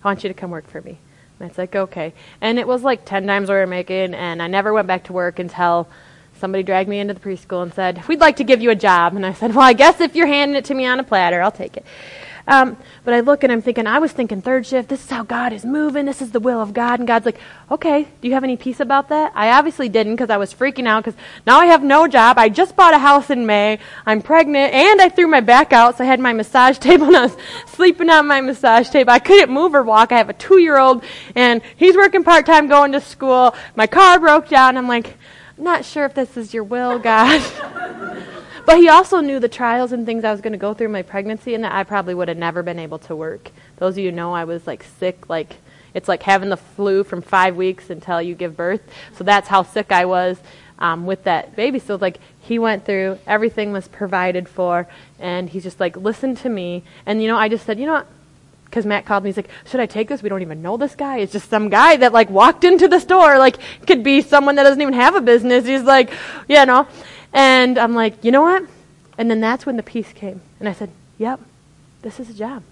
I 0.03 0.07
want 0.07 0.23
you 0.23 0.27
to 0.29 0.33
come 0.33 0.51
work 0.51 0.67
for 0.67 0.81
me." 0.81 0.99
And 1.39 1.49
it's 1.49 1.57
like, 1.57 1.75
okay. 1.75 2.13
And 2.39 2.59
it 2.59 2.67
was 2.67 2.83
like 2.83 3.03
ten 3.03 3.25
times 3.25 3.49
what 3.49 3.55
we 3.55 3.59
were 3.61 3.67
making, 3.67 4.13
and 4.13 4.41
I 4.41 4.47
never 4.47 4.71
went 4.71 4.87
back 4.87 5.05
to 5.05 5.13
work 5.13 5.39
until 5.39 5.87
somebody 6.39 6.63
dragged 6.63 6.89
me 6.89 6.99
into 6.99 7.13
the 7.13 7.19
preschool 7.19 7.63
and 7.63 7.73
said, 7.73 8.07
"We'd 8.07 8.19
like 8.19 8.37
to 8.37 8.43
give 8.43 8.61
you 8.61 8.71
a 8.71 8.75
job." 8.75 9.15
And 9.15 9.25
I 9.25 9.33
said, 9.33 9.55
"Well, 9.55 9.65
I 9.65 9.73
guess 9.73 10.01
if 10.01 10.15
you're 10.15 10.27
handing 10.27 10.57
it 10.57 10.65
to 10.65 10.73
me 10.73 10.85
on 10.85 10.99
a 10.99 11.03
platter, 11.03 11.41
I'll 11.41 11.51
take 11.51 11.77
it." 11.77 11.85
Um, 12.47 12.77
but 13.03 13.13
I 13.15 13.21
look 13.21 13.43
and 13.43 13.51
I'm 13.51 13.61
thinking, 13.61 13.87
I 13.87 13.97
was 13.97 14.11
thinking 14.11 14.41
third 14.41 14.67
shift, 14.67 14.87
this 14.87 15.03
is 15.03 15.09
how 15.09 15.23
God 15.23 15.51
is 15.51 15.65
moving, 15.65 16.05
this 16.05 16.21
is 16.21 16.29
the 16.31 16.39
will 16.39 16.61
of 16.61 16.73
God. 16.73 16.99
And 16.99 17.07
God's 17.07 17.25
like, 17.25 17.39
okay, 17.71 18.07
do 18.21 18.27
you 18.27 18.35
have 18.35 18.43
any 18.43 18.55
peace 18.55 18.79
about 18.79 19.09
that? 19.09 19.31
I 19.33 19.51
obviously 19.51 19.89
didn't 19.89 20.13
because 20.13 20.29
I 20.29 20.37
was 20.37 20.53
freaking 20.53 20.87
out 20.87 21.03
because 21.03 21.19
now 21.47 21.59
I 21.59 21.65
have 21.65 21.83
no 21.83 22.07
job. 22.07 22.37
I 22.37 22.49
just 22.49 22.75
bought 22.75 22.93
a 22.93 22.99
house 22.99 23.31
in 23.31 23.47
May. 23.47 23.79
I'm 24.05 24.21
pregnant 24.21 24.73
and 24.73 25.01
I 25.01 25.09
threw 25.09 25.27
my 25.27 25.39
back 25.41 25.73
out. 25.73 25.97
So 25.97 26.03
I 26.03 26.07
had 26.07 26.19
my 26.19 26.33
massage 26.33 26.77
table 26.79 27.07
and 27.07 27.17
I 27.17 27.23
was 27.23 27.37
sleeping 27.65 28.11
on 28.11 28.27
my 28.27 28.41
massage 28.41 28.89
table. 28.89 29.11
I 29.11 29.19
couldn't 29.19 29.51
move 29.51 29.73
or 29.73 29.81
walk. 29.81 30.11
I 30.11 30.17
have 30.17 30.29
a 30.29 30.33
two 30.33 30.59
year 30.59 30.77
old 30.77 31.03
and 31.33 31.63
he's 31.75 31.95
working 31.95 32.23
part 32.23 32.45
time 32.45 32.67
going 32.67 32.91
to 32.91 33.01
school. 33.01 33.55
My 33.75 33.87
car 33.87 34.19
broke 34.19 34.49
down. 34.49 34.77
I'm 34.77 34.87
like, 34.87 35.17
I'm 35.57 35.63
not 35.63 35.85
sure 35.85 36.05
if 36.05 36.13
this 36.13 36.37
is 36.37 36.53
your 36.53 36.63
will, 36.63 36.99
God. 36.99 37.41
But 38.65 38.79
he 38.79 38.89
also 38.89 39.19
knew 39.21 39.39
the 39.39 39.47
trials 39.47 39.91
and 39.91 40.05
things 40.05 40.23
I 40.23 40.31
was 40.31 40.41
going 40.41 40.53
to 40.53 40.57
go 40.57 40.73
through 40.73 40.89
my 40.89 41.03
pregnancy 41.03 41.53
and 41.53 41.63
that 41.63 41.71
I 41.71 41.83
probably 41.83 42.15
would 42.15 42.27
have 42.27 42.37
never 42.37 42.63
been 42.63 42.79
able 42.79 42.97
to 42.99 43.15
work. 43.15 43.51
Those 43.77 43.93
of 43.93 43.99
you 43.99 44.11
know 44.11 44.33
I 44.33 44.43
was 44.43 44.65
like 44.65 44.83
sick, 44.83 45.29
like 45.29 45.57
it's 45.93 46.07
like 46.07 46.23
having 46.23 46.49
the 46.49 46.57
flu 46.57 47.03
from 47.03 47.21
five 47.21 47.55
weeks 47.55 47.89
until 47.91 48.21
you 48.21 48.33
give 48.33 48.57
birth. 48.57 48.81
So 49.15 49.23
that's 49.23 49.49
how 49.49 49.61
sick 49.61 49.91
I 49.91 50.05
was 50.05 50.39
um, 50.79 51.05
with 51.05 51.23
that 51.25 51.55
baby. 51.55 51.77
So 51.77 51.95
like 51.95 52.17
he 52.39 52.57
went 52.57 52.85
through, 52.85 53.19
everything 53.27 53.71
was 53.71 53.87
provided 53.87 54.49
for, 54.49 54.87
and 55.19 55.49
he's 55.49 55.63
just 55.63 55.79
like, 55.79 55.95
listen 55.95 56.35
to 56.37 56.49
me. 56.49 56.83
And 57.05 57.21
you 57.21 57.27
know, 57.27 57.37
I 57.37 57.49
just 57.49 57.65
said, 57.65 57.79
you 57.79 57.85
know 57.85 57.93
what? 57.93 58.07
Because 58.75 58.85
Matt 58.85 59.05
called 59.05 59.23
me, 59.23 59.29
he's 59.29 59.37
like, 59.37 59.47
should 59.63 59.79
I 59.79 59.85
take 59.85 60.09
this? 60.09 60.21
We 60.21 60.27
don't 60.27 60.41
even 60.41 60.61
know 60.61 60.75
this 60.75 60.95
guy. 60.95 61.19
It's 61.19 61.31
just 61.31 61.49
some 61.49 61.69
guy 61.69 61.95
that 61.95 62.11
like 62.11 62.29
walked 62.29 62.65
into 62.65 62.89
the 62.89 62.99
store. 62.99 63.37
Like, 63.37 63.57
could 63.87 64.03
be 64.03 64.19
someone 64.19 64.55
that 64.55 64.63
doesn't 64.63 64.81
even 64.81 64.95
have 64.95 65.15
a 65.15 65.21
business. 65.21 65.65
He's 65.65 65.83
like, 65.83 66.11
you 66.49 66.65
know. 66.65 66.85
And 67.31 67.77
I'm 67.77 67.95
like, 67.95 68.21
you 68.21 68.33
know 68.33 68.41
what? 68.41 68.63
And 69.17 69.31
then 69.31 69.39
that's 69.39 69.65
when 69.65 69.77
the 69.77 69.83
peace 69.83 70.11
came. 70.11 70.41
And 70.59 70.67
I 70.67 70.73
said, 70.73 70.89
yep, 71.17 71.39
this 72.01 72.19
is 72.19 72.29
a 72.29 72.33
job. 72.33 72.63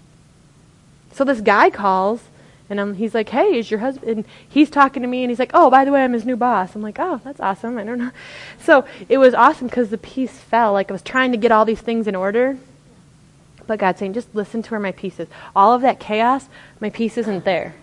So 1.12 1.24
this 1.24 1.40
guy 1.40 1.70
calls, 1.70 2.20
and 2.68 2.78
I'm, 2.78 2.96
he's 2.96 3.14
like, 3.14 3.30
hey, 3.30 3.58
is 3.58 3.70
your 3.70 3.80
husband? 3.80 4.10
And 4.10 4.24
he's 4.46 4.68
talking 4.68 5.00
to 5.00 5.08
me, 5.08 5.22
and 5.22 5.30
he's 5.30 5.38
like, 5.38 5.52
oh, 5.54 5.70
by 5.70 5.86
the 5.86 5.90
way, 5.90 6.04
I'm 6.04 6.12
his 6.12 6.26
new 6.26 6.36
boss. 6.36 6.74
I'm 6.74 6.82
like, 6.82 6.98
oh, 6.98 7.22
that's 7.24 7.40
awesome. 7.40 7.78
I 7.78 7.84
don't 7.84 7.98
know. 7.98 8.10
So 8.60 8.84
it 9.08 9.16
was 9.16 9.32
awesome 9.32 9.68
because 9.68 9.88
the 9.88 9.96
peace 9.96 10.38
fell. 10.38 10.74
Like 10.74 10.90
I 10.90 10.92
was 10.92 11.00
trying 11.00 11.32
to 11.32 11.38
get 11.38 11.50
all 11.50 11.64
these 11.64 11.80
things 11.80 12.06
in 12.06 12.14
order. 12.14 12.58
But 13.66 13.78
God's 13.78 13.98
saying, 13.98 14.14
just 14.14 14.34
listen 14.34 14.62
to 14.62 14.70
where 14.70 14.80
my 14.80 14.92
peace 14.92 15.18
is. 15.18 15.28
All 15.54 15.72
of 15.72 15.82
that 15.82 16.00
chaos, 16.00 16.48
my 16.80 16.90
peace 16.90 17.16
isn't 17.16 17.44
there. 17.44 17.74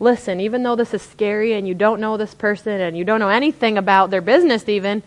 Listen, 0.00 0.40
even 0.40 0.62
though 0.62 0.76
this 0.76 0.92
is 0.92 1.02
scary 1.02 1.52
and 1.52 1.68
you 1.68 1.74
don't 1.74 2.00
know 2.00 2.16
this 2.16 2.34
person 2.34 2.80
and 2.80 2.96
you 2.96 3.04
don't 3.04 3.20
know 3.20 3.28
anything 3.28 3.78
about 3.78 4.10
their 4.10 4.20
business, 4.20 4.68
even, 4.68 5.02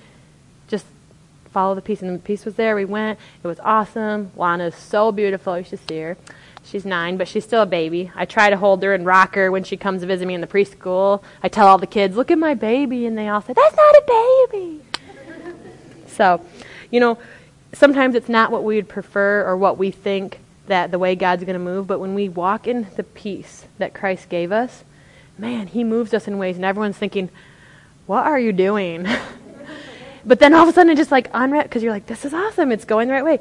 just 0.67 0.85
follow 1.51 1.75
the 1.75 1.81
peace. 1.81 2.01
And 2.01 2.15
the 2.15 2.19
peace 2.19 2.45
was 2.45 2.55
there. 2.55 2.75
We 2.75 2.85
went. 2.85 3.19
It 3.43 3.47
was 3.47 3.59
awesome. 3.59 4.31
Lana 4.35 4.67
is 4.67 4.75
so 4.75 5.11
beautiful. 5.11 5.57
You 5.57 5.65
should 5.65 5.87
see 5.87 5.99
her. 5.99 6.17
She's 6.63 6.85
nine, 6.85 7.15
but 7.15 7.27
she's 7.27 7.45
still 7.45 7.61
a 7.61 7.65
baby. 7.65 8.11
I 8.13 8.25
try 8.25 8.49
to 8.49 8.57
hold 8.57 8.83
her 8.83 8.93
and 8.93 9.05
rock 9.05 9.35
her 9.35 9.49
when 9.51 9.63
she 9.63 9.77
comes 9.77 10.01
to 10.01 10.07
visit 10.07 10.27
me 10.27 10.33
in 10.33 10.41
the 10.41 10.47
preschool. 10.47 11.23
I 11.41 11.47
tell 11.47 11.67
all 11.67 11.77
the 11.77 11.87
kids, 11.87 12.17
look 12.17 12.29
at 12.29 12.37
my 12.37 12.55
baby, 12.55 13.05
and 13.05 13.17
they 13.17 13.29
all 13.29 13.41
say, 13.41 13.53
that's 13.53 13.75
not 13.75 13.95
a 13.95 14.47
baby. 14.51 14.81
so, 16.07 16.41
you 16.91 16.99
know, 16.99 17.17
sometimes 17.73 18.15
it's 18.15 18.29
not 18.29 18.51
what 18.51 18.63
we 18.63 18.75
would 18.75 18.89
prefer 18.89 19.45
or 19.45 19.57
what 19.57 19.77
we 19.77 19.91
think 19.91 20.39
that 20.67 20.91
the 20.91 20.99
way 20.99 21.15
God's 21.15 21.43
going 21.43 21.53
to 21.53 21.59
move, 21.59 21.87
but 21.87 21.99
when 21.99 22.13
we 22.13 22.27
walk 22.27 22.67
in 22.67 22.87
the 22.95 23.03
peace 23.03 23.65
that 23.77 23.93
Christ 23.93 24.29
gave 24.29 24.51
us, 24.51 24.83
man, 25.37 25.67
he 25.67 25.83
moves 25.83 26.13
us 26.13 26.27
in 26.27 26.37
ways, 26.37 26.55
and 26.55 26.65
everyone's 26.65 26.97
thinking, 26.97 27.29
what 28.05 28.25
are 28.25 28.39
you 28.39 28.51
doing? 28.51 29.07
But 30.27 30.39
then 30.39 30.53
all 30.53 30.63
of 30.63 30.69
a 30.69 30.73
sudden 30.73 30.91
it 30.91 30.97
just 30.97 31.09
like 31.09 31.29
unwrapped 31.33 31.69
because 31.69 31.81
you're 31.81 31.93
like, 31.93 32.05
this 32.05 32.25
is 32.25 32.33
awesome. 32.33 32.71
It's 32.73 32.83
going 32.83 33.07
the 33.07 33.13
right 33.13 33.23
way. 33.23 33.39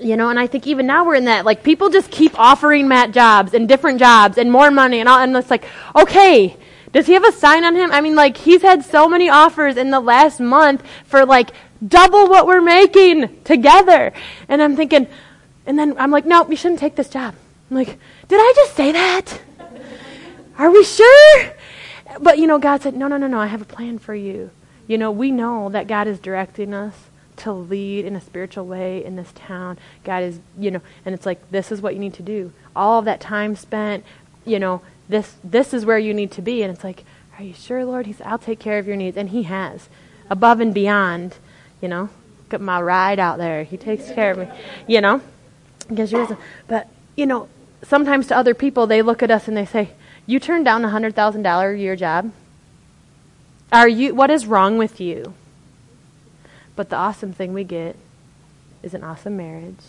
You 0.00 0.16
know, 0.16 0.28
and 0.28 0.38
I 0.38 0.48
think 0.48 0.66
even 0.66 0.86
now 0.86 1.06
we're 1.06 1.14
in 1.14 1.26
that. 1.26 1.44
Like 1.44 1.62
people 1.62 1.88
just 1.88 2.10
keep 2.10 2.38
offering 2.38 2.88
Matt 2.88 3.12
jobs 3.12 3.54
and 3.54 3.68
different 3.68 4.00
jobs 4.00 4.36
and 4.36 4.50
more 4.50 4.72
money 4.72 4.98
and 4.98 5.08
all. 5.08 5.20
And 5.20 5.34
it's 5.36 5.50
like, 5.50 5.64
okay, 5.94 6.56
does 6.90 7.06
he 7.06 7.12
have 7.12 7.24
a 7.24 7.30
sign 7.30 7.62
on 7.62 7.76
him? 7.76 7.92
I 7.92 8.00
mean, 8.00 8.16
like 8.16 8.36
he's 8.36 8.62
had 8.62 8.84
so 8.84 9.08
many 9.08 9.30
offers 9.30 9.76
in 9.76 9.90
the 9.90 10.00
last 10.00 10.40
month 10.40 10.82
for 11.04 11.24
like 11.24 11.50
double 11.86 12.28
what 12.28 12.46
we're 12.46 12.62
making 12.62 13.42
together. 13.44 14.12
And 14.48 14.62
I'm 14.62 14.76
thinking, 14.76 15.06
and 15.66 15.78
then 15.78 15.96
I'm 15.98 16.10
like, 16.10 16.26
no, 16.26 16.48
you 16.48 16.56
shouldn't 16.56 16.80
take 16.80 16.96
this 16.96 17.08
job. 17.08 17.34
I'm 17.70 17.76
like, 17.76 17.98
did 18.28 18.38
I 18.38 18.52
just 18.56 18.74
say 18.74 18.92
that? 18.92 19.40
Are 20.58 20.70
we 20.70 20.84
sure? 20.84 21.52
But 22.20 22.38
you 22.38 22.46
know, 22.46 22.58
God 22.58 22.82
said, 22.82 22.94
no, 22.94 23.08
no, 23.08 23.16
no, 23.16 23.26
no, 23.26 23.40
I 23.40 23.46
have 23.46 23.62
a 23.62 23.66
plan 23.66 23.98
for 23.98 24.14
you. 24.14 24.50
You 24.86 24.98
know, 24.98 25.10
we 25.10 25.30
know 25.30 25.68
that 25.70 25.86
God 25.86 26.06
is 26.06 26.18
directing 26.18 26.74
us 26.74 26.94
to 27.36 27.52
lead 27.52 28.04
in 28.04 28.14
a 28.14 28.20
spiritual 28.20 28.66
way 28.66 29.04
in 29.04 29.16
this 29.16 29.32
town. 29.34 29.78
God 30.04 30.22
is, 30.22 30.40
you 30.58 30.70
know, 30.70 30.82
and 31.04 31.14
it's 31.14 31.26
like 31.26 31.50
this 31.50 31.72
is 31.72 31.80
what 31.80 31.94
you 31.94 32.00
need 32.00 32.14
to 32.14 32.22
do. 32.22 32.52
All 32.76 32.98
of 32.98 33.04
that 33.06 33.20
time 33.20 33.56
spent, 33.56 34.04
you 34.44 34.58
know, 34.58 34.82
this 35.08 35.36
this 35.42 35.72
is 35.72 35.84
where 35.84 35.98
you 35.98 36.14
need 36.14 36.30
to 36.32 36.42
be 36.42 36.62
and 36.62 36.72
it's 36.72 36.84
like, 36.84 37.04
are 37.38 37.44
you 37.44 37.54
sure, 37.54 37.84
Lord? 37.84 38.06
He 38.06 38.12
He's 38.12 38.20
I'll 38.20 38.38
take 38.38 38.58
care 38.58 38.78
of 38.78 38.86
your 38.86 38.96
needs 38.96 39.16
and 39.16 39.30
he 39.30 39.44
has. 39.44 39.88
Above 40.30 40.60
and 40.60 40.72
beyond, 40.74 41.36
you 41.82 41.88
know. 41.88 42.08
get 42.48 42.60
my 42.60 42.80
ride 42.80 43.18
out 43.18 43.38
there. 43.38 43.64
He 43.64 43.76
takes 43.76 44.10
care 44.12 44.30
of 44.30 44.38
me, 44.38 44.48
you 44.86 45.00
know. 45.00 45.20
Because 45.88 46.12
yours 46.12 46.30
but, 46.68 46.88
you 47.16 47.26
know, 47.26 47.48
sometimes 47.82 48.28
to 48.28 48.36
other 48.36 48.54
people 48.54 48.86
they 48.86 49.02
look 49.02 49.22
at 49.22 49.30
us 49.30 49.48
and 49.48 49.56
they 49.56 49.66
say, 49.66 49.90
"You 50.26 50.38
turned 50.38 50.64
down 50.64 50.84
a 50.84 50.88
$100,000 50.88 51.74
a 51.74 51.78
year 51.78 51.96
job?" 51.96 52.30
Are 53.72 53.88
you 53.88 54.14
what 54.14 54.30
is 54.30 54.46
wrong 54.46 54.78
with 54.78 55.00
you? 55.00 55.34
But 56.76 56.88
the 56.88 56.96
awesome 56.96 57.32
thing 57.32 57.52
we 57.52 57.64
get 57.64 57.96
is 58.82 58.94
an 58.94 59.04
awesome 59.04 59.36
marriage, 59.36 59.84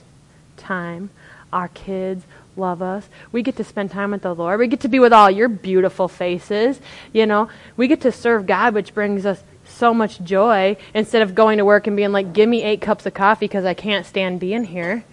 time, 0.57 1.09
our 1.51 1.67
kids 1.69 2.25
love 2.55 2.81
us. 2.81 3.07
We 3.31 3.41
get 3.41 3.55
to 3.57 3.63
spend 3.63 3.91
time 3.91 4.11
with 4.11 4.21
the 4.21 4.33
Lord. 4.33 4.59
We 4.59 4.67
get 4.67 4.81
to 4.81 4.87
be 4.87 4.99
with 4.99 5.13
all 5.13 5.29
your 5.29 5.49
beautiful 5.49 6.07
faces, 6.07 6.79
you 7.11 7.25
know. 7.25 7.49
We 7.77 7.87
get 7.87 8.01
to 8.01 8.11
serve 8.11 8.45
God 8.45 8.73
which 8.73 8.93
brings 8.93 9.25
us 9.25 9.43
so 9.65 9.93
much 9.93 10.21
joy 10.23 10.77
instead 10.93 11.21
of 11.21 11.33
going 11.35 11.57
to 11.57 11.65
work 11.65 11.87
and 11.87 11.95
being 11.95 12.11
like 12.11 12.33
give 12.33 12.49
me 12.49 12.63
8 12.63 12.81
cups 12.81 13.05
of 13.05 13.13
coffee 13.13 13.47
cuz 13.47 13.65
I 13.65 13.73
can't 13.73 14.05
stand 14.05 14.39
being 14.39 14.65
here. 14.65 15.03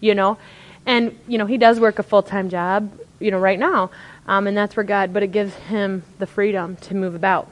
You 0.00 0.14
know. 0.14 0.38
And 0.86 1.18
you 1.26 1.38
know, 1.38 1.46
he 1.46 1.58
does 1.58 1.78
work 1.78 1.98
a 1.98 2.02
full-time 2.02 2.48
job, 2.48 2.90
you 3.20 3.30
know, 3.30 3.38
right 3.38 3.58
now. 3.58 3.90
Um, 4.26 4.46
and 4.46 4.56
that's 4.56 4.76
where 4.76 4.84
God, 4.84 5.12
but 5.12 5.22
it 5.22 5.32
gives 5.32 5.54
him 5.54 6.02
the 6.18 6.26
freedom 6.26 6.76
to 6.76 6.94
move 6.94 7.14
about. 7.14 7.48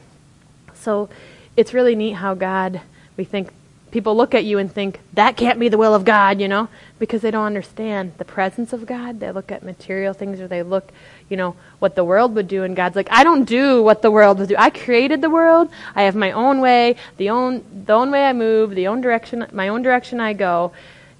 So 0.75 1.09
it's 1.57 1.73
really 1.73 1.95
neat 1.95 2.13
how 2.13 2.35
God, 2.35 2.83
we 3.17 3.25
think, 3.25 3.51
people 3.91 4.17
look 4.17 4.35
at 4.35 4.45
you 4.45 4.59
and 4.59 4.71
think, 4.71 5.01
that 5.15 5.37
can't 5.37 5.59
be 5.59 5.69
the 5.69 5.79
will 5.79 5.95
of 5.95 6.05
God, 6.05 6.41
you 6.41 6.49
know, 6.49 6.69
because 6.99 7.23
they 7.23 7.31
don't 7.31 7.47
understand 7.47 8.13
the 8.19 8.25
presence 8.25 8.73
of 8.73 8.87
God. 8.87 9.21
They 9.21 9.31
look 9.31 9.53
at 9.53 9.63
material 9.63 10.13
things 10.13 10.41
or 10.41 10.49
they 10.49 10.63
look, 10.63 10.91
you 11.29 11.37
know, 11.37 11.57
what 11.79 11.95
the 11.95 12.05
world 12.05 12.35
would 12.35 12.49
do. 12.49 12.63
And 12.63 12.77
God's 12.77 12.97
like, 12.97 13.09
I 13.11 13.25
don't 13.25 13.45
do 13.45 13.83
what 13.83 14.03
the 14.03 14.11
world 14.11 14.39
would 14.39 14.49
do. 14.49 14.57
I 14.59 14.71
created 14.71 15.21
the 15.21 15.31
world. 15.31 15.71
I 15.95 16.03
have 16.03 16.15
my 16.15 16.33
own 16.33 16.61
way, 16.61 16.97
the 17.17 17.31
own, 17.31 17.65
the 17.87 17.93
own 17.93 18.11
way 18.11 18.27
I 18.27 18.33
move, 18.33 18.75
the 18.75 18.89
own 18.89 19.01
direction, 19.01 19.47
my 19.53 19.69
own 19.69 19.83
direction 19.83 20.21
I 20.21 20.33
go, 20.33 20.73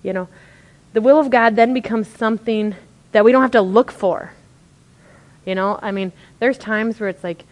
you 0.03 0.13
know. 0.13 0.29
The 0.93 1.01
will 1.03 1.19
of 1.19 1.31
God 1.31 1.57
then 1.57 1.75
becomes 1.75 2.09
something 2.09 2.75
that 3.13 3.25
we 3.25 3.31
don't 3.33 3.43
have 3.43 3.51
to 3.53 3.61
look 3.61 3.93
for. 3.93 4.33
You 5.45 5.55
know, 5.55 5.79
I 5.81 5.93
mean, 5.93 6.13
there's 6.41 6.59
times 6.59 6.99
where 6.99 7.09
it's 7.09 7.23
like, 7.23 7.45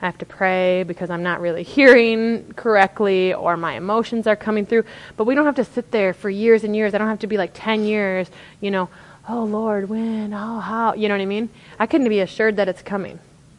I 0.00 0.06
have 0.06 0.18
to 0.18 0.26
pray 0.26 0.84
because 0.84 1.10
I'm 1.10 1.22
not 1.22 1.40
really 1.40 1.62
hearing 1.76 2.52
correctly 2.54 3.34
or 3.34 3.56
my 3.56 3.74
emotions 3.74 4.26
are 4.26 4.36
coming 4.36 4.66
through. 4.66 4.84
But 5.16 5.24
we 5.24 5.34
don't 5.34 5.46
have 5.46 5.56
to 5.56 5.64
sit 5.64 5.90
there 5.90 6.12
for 6.12 6.30
years 6.30 6.64
and 6.64 6.74
years. 6.74 6.94
I 6.94 6.98
don't 6.98 7.08
have 7.08 7.20
to 7.20 7.26
be 7.26 7.36
like 7.36 7.50
10 7.54 7.84
years, 7.84 8.30
you 8.60 8.70
know, 8.70 8.88
oh 9.28 9.44
Lord, 9.44 9.88
when, 9.88 10.32
oh, 10.32 10.60
how, 10.60 10.94
you 10.94 11.08
know 11.08 11.14
what 11.14 11.22
I 11.22 11.26
mean? 11.26 11.50
I 11.78 11.86
couldn't 11.86 12.08
be 12.08 12.20
assured 12.20 12.56
that 12.56 12.68
it's 12.68 12.82
coming. 12.82 13.18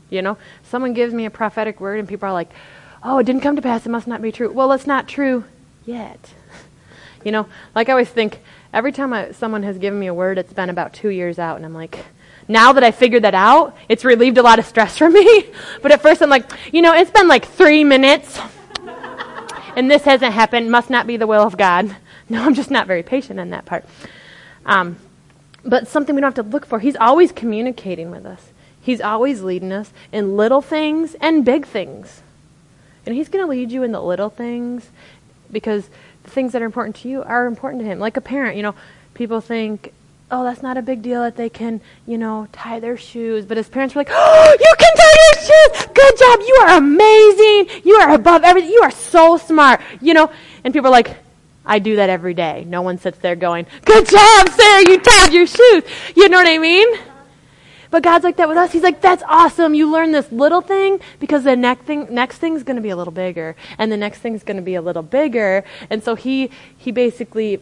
You 0.10 0.22
know, 0.22 0.38
someone 0.64 0.94
gives 0.94 1.14
me 1.14 1.26
a 1.26 1.30
prophetic 1.30 1.80
word 1.80 2.00
and 2.00 2.08
people 2.08 2.28
are 2.28 2.34
like, 2.34 2.50
oh, 3.04 3.20
it 3.20 3.26
didn't 3.26 3.42
come 3.42 3.56
to 3.56 3.62
pass. 3.62 3.86
It 3.86 3.90
must 3.90 4.08
not 4.08 4.22
be 4.22 4.32
true. 4.32 4.52
Well, 4.52 4.72
it's 4.72 4.88
not 4.88 5.08
true 5.08 5.44
yet. 5.86 6.34
you 7.24 7.32
know, 7.32 7.48
like 7.76 7.90
I 7.90 7.92
always 7.92 8.10
think, 8.10 8.40
every 8.74 8.92
time 8.92 9.14
I, 9.14 9.32
someone 9.32 9.64
has 9.64 9.78
given 9.78 10.00
me 10.00 10.08
a 10.08 10.14
word, 10.14 10.38
it's 10.38 10.54
been 10.54 10.70
about 10.70 10.94
two 10.94 11.10
years 11.10 11.40
out, 11.40 11.58
and 11.58 11.66
I'm 11.66 11.74
like, 11.74 12.06
now 12.50 12.74
that 12.74 12.84
I 12.84 12.90
figured 12.90 13.24
that 13.24 13.36
out, 13.36 13.78
it's 13.88 14.04
relieved 14.04 14.40
a 14.40 14.42
lot 14.42 14.58
of 14.58 14.66
stress 14.66 14.98
from 14.98 15.14
me. 15.14 15.46
but 15.82 15.92
at 15.92 16.02
first, 16.02 16.22
I'm 16.22 16.30
like, 16.30 16.52
you 16.74 16.82
know, 16.82 16.94
it's 16.94 17.12
been 17.12 17.28
like 17.28 17.46
three 17.46 17.84
minutes, 17.84 18.40
and 19.76 19.90
this 19.90 20.04
hasn't 20.04 20.34
happened. 20.34 20.70
Must 20.70 20.90
not 20.90 21.08
be 21.08 21.16
the 21.16 21.28
will 21.28 21.44
of 21.44 21.56
God. 21.56 21.96
No, 22.32 22.44
I'm 22.44 22.54
just 22.54 22.70
not 22.70 22.86
very 22.86 23.02
patient 23.02 23.40
in 23.40 23.50
that 23.50 23.66
part. 23.66 23.86
Um, 24.64 24.98
but 25.66 25.88
something 25.88 26.14
we 26.14 26.22
don't 26.22 26.38
have 26.38 26.46
to 26.46 26.52
look 26.52 26.64
for. 26.64 26.78
He's 26.78 26.96
always 26.96 27.32
communicating 27.32 28.12
with 28.12 28.24
us. 28.24 28.52
He's 28.80 29.02
always 29.02 29.42
leading 29.42 29.72
us 29.72 29.92
in 30.12 30.38
little 30.38 30.62
things 30.62 31.16
and 31.22 31.44
big 31.44 31.66
things. 31.66 32.22
And 33.04 33.16
He's 33.16 33.30
going 33.30 33.44
to 33.44 33.50
lead 33.50 33.72
you 33.72 33.82
in 33.82 33.92
the 33.92 34.00
little 34.00 34.30
things 34.30 34.92
because 35.52 35.90
the 36.24 36.30
things 36.30 36.52
that 36.52 36.62
are 36.62 36.66
important 36.66 36.98
to 36.98 37.10
you 37.10 37.24
are 37.24 37.48
important 37.48 37.82
to 37.82 37.88
Him. 37.88 37.98
Like 37.98 38.16
a 38.16 38.22
parent, 38.22 38.58
you 38.58 38.62
know, 38.62 38.76
people 39.16 39.42
think, 39.42 39.92
oh, 40.32 40.44
that's 40.44 40.62
not 40.62 40.78
a 40.78 40.82
big 40.82 41.02
deal 41.02 41.22
that 41.24 41.36
they 41.36 41.50
can, 41.50 41.82
you 42.06 42.18
know, 42.18 42.48
tie 42.52 42.80
their 42.80 42.98
shoes. 42.98 43.46
But 43.46 43.58
his 43.58 43.68
parents 43.68 43.96
were 43.96 44.00
like, 44.02 44.12
oh, 44.12 44.58
you 44.60 44.74
can 44.78 44.96
tie 44.96 45.18
your 45.26 45.44
shoes. 45.46 45.88
Good 45.94 46.18
job. 46.20 46.40
You 46.48 46.58
are 46.62 46.78
amazing. 46.78 47.82
You 47.84 47.96
are 47.96 48.14
above 48.14 48.44
everything. 48.44 48.72
You 48.72 48.82
are 48.84 48.92
so 48.92 49.38
smart. 49.38 49.82
You 50.02 50.14
know, 50.14 50.32
and 50.64 50.74
people 50.74 50.88
are 50.88 50.92
like, 50.92 51.18
I 51.66 51.80
do 51.80 51.98
that 51.98 52.10
every 52.10 52.34
day. 52.34 52.66
No 52.68 52.82
one 52.82 52.98
sits 52.98 53.18
there 53.20 53.36
going, 53.36 53.68
good 53.86 54.08
job, 54.08 54.50
Sara. 54.50 54.90
You 54.90 55.00
tied 55.00 55.34
your 55.34 55.48
shoes. 55.48 55.84
You 56.16 56.30
know 56.30 56.38
what 56.38 56.48
I 56.48 56.58
mean? 56.58 56.88
But 57.92 58.04
God's 58.04 58.24
like 58.24 58.38
that 58.38 58.48
with 58.48 58.58
us. 58.58 58.72
He's 58.72 58.84
like, 58.84 59.02
that's 59.02 59.24
awesome. 59.28 59.74
You 59.74 59.92
learn 59.92 60.12
this 60.12 60.32
little 60.32 60.62
thing 60.62 61.00
because 61.20 61.44
the 61.44 61.56
next 61.56 61.86
thing, 61.86 62.08
next 62.12 62.38
thing's 62.38 62.64
going 62.64 62.76
to 62.76 62.82
be 62.82 62.90
a 62.90 62.96
little 62.96 63.14
bigger, 63.14 63.56
and 63.80 63.92
the 63.92 63.98
next 63.98 64.20
thing's 64.20 64.44
going 64.44 64.58
to 64.58 64.64
be 64.64 64.76
a 64.76 64.82
little 64.82 65.02
bigger. 65.02 65.64
And 65.90 66.04
so 66.04 66.14
he, 66.16 66.52
he 66.78 66.92
basically 66.92 67.60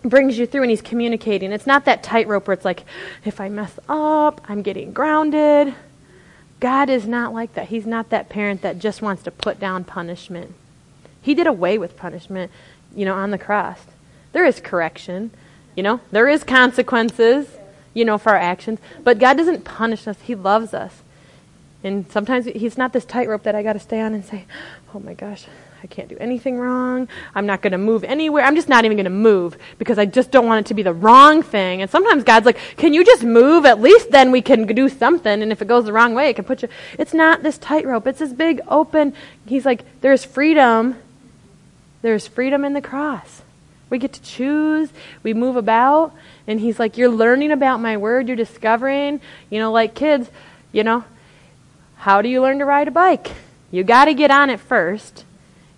brings 0.00 0.38
you 0.38 0.46
through 0.46 0.62
and 0.62 0.70
he's 0.70 0.82
communicating. 0.82 1.52
It's 1.52 1.66
not 1.66 1.84
that 1.84 2.02
tightrope 2.02 2.46
where 2.46 2.54
it's 2.54 2.64
like, 2.64 2.84
if 3.24 3.40
I 3.40 3.48
mess 3.48 3.78
up, 3.88 4.40
I'm 4.48 4.62
getting 4.62 4.92
grounded. 4.92 5.74
God 6.60 6.90
is 6.90 7.06
not 7.06 7.32
like 7.32 7.54
that. 7.54 7.68
He's 7.68 7.86
not 7.86 8.10
that 8.10 8.28
parent 8.28 8.62
that 8.62 8.78
just 8.78 9.02
wants 9.02 9.22
to 9.24 9.30
put 9.30 9.60
down 9.60 9.84
punishment. 9.84 10.54
He 11.22 11.34
did 11.34 11.46
away 11.46 11.78
with 11.78 11.96
punishment, 11.96 12.50
you 12.94 13.04
know, 13.04 13.14
on 13.14 13.30
the 13.30 13.38
cross. 13.38 13.80
There 14.32 14.44
is 14.44 14.60
correction, 14.60 15.30
you 15.76 15.82
know, 15.82 16.00
there 16.10 16.28
is 16.28 16.44
consequences, 16.44 17.46
you 17.94 18.04
know, 18.04 18.18
for 18.18 18.30
our 18.30 18.38
actions, 18.38 18.80
but 19.04 19.18
God 19.18 19.36
doesn't 19.36 19.64
punish 19.64 20.06
us. 20.06 20.20
He 20.22 20.34
loves 20.34 20.74
us. 20.74 21.02
And 21.84 22.10
sometimes 22.10 22.46
he's 22.46 22.76
not 22.76 22.92
this 22.92 23.04
tightrope 23.04 23.44
that 23.44 23.54
I 23.54 23.62
got 23.62 23.74
to 23.74 23.78
stay 23.78 24.00
on 24.00 24.12
and 24.12 24.24
say, 24.24 24.46
"Oh 24.92 24.98
my 24.98 25.14
gosh, 25.14 25.46
I 25.82 25.86
can't 25.86 26.08
do 26.08 26.16
anything 26.18 26.58
wrong. 26.58 27.08
I'm 27.34 27.46
not 27.46 27.62
going 27.62 27.72
to 27.72 27.78
move 27.78 28.02
anywhere. 28.02 28.44
I'm 28.44 28.56
just 28.56 28.68
not 28.68 28.84
even 28.84 28.96
going 28.96 29.04
to 29.04 29.10
move 29.10 29.56
because 29.78 29.98
I 29.98 30.06
just 30.06 30.32
don't 30.32 30.46
want 30.46 30.66
it 30.66 30.68
to 30.68 30.74
be 30.74 30.82
the 30.82 30.92
wrong 30.92 31.42
thing. 31.42 31.82
And 31.82 31.90
sometimes 31.90 32.24
God's 32.24 32.46
like, 32.46 32.58
can 32.76 32.92
you 32.92 33.04
just 33.04 33.22
move? 33.22 33.64
At 33.64 33.80
least 33.80 34.10
then 34.10 34.32
we 34.32 34.42
can 34.42 34.66
do 34.66 34.88
something. 34.88 35.40
And 35.42 35.52
if 35.52 35.62
it 35.62 35.68
goes 35.68 35.84
the 35.84 35.92
wrong 35.92 36.14
way, 36.14 36.30
it 36.30 36.36
can 36.36 36.44
put 36.44 36.62
you. 36.62 36.68
It's 36.98 37.14
not 37.14 37.44
this 37.44 37.58
tightrope. 37.58 38.08
It's 38.08 38.18
this 38.18 38.32
big 38.32 38.60
open. 38.66 39.14
He's 39.46 39.64
like, 39.64 39.84
there's 40.00 40.24
freedom. 40.24 40.96
There's 42.02 42.26
freedom 42.26 42.64
in 42.64 42.72
the 42.72 42.82
cross. 42.82 43.42
We 43.88 43.98
get 43.98 44.12
to 44.14 44.22
choose. 44.22 44.90
We 45.22 45.32
move 45.32 45.54
about. 45.54 46.12
And 46.48 46.58
he's 46.58 46.80
like, 46.80 46.98
you're 46.98 47.08
learning 47.08 47.52
about 47.52 47.80
my 47.80 47.96
word. 47.96 48.26
You're 48.26 48.36
discovering, 48.36 49.20
you 49.48 49.60
know, 49.60 49.70
like 49.70 49.94
kids, 49.94 50.28
you 50.72 50.82
know, 50.82 51.04
how 51.98 52.20
do 52.20 52.28
you 52.28 52.42
learn 52.42 52.58
to 52.58 52.64
ride 52.64 52.88
a 52.88 52.90
bike? 52.90 53.30
You 53.70 53.84
got 53.84 54.06
to 54.06 54.14
get 54.14 54.30
on 54.30 54.50
it 54.50 54.58
first 54.58 55.24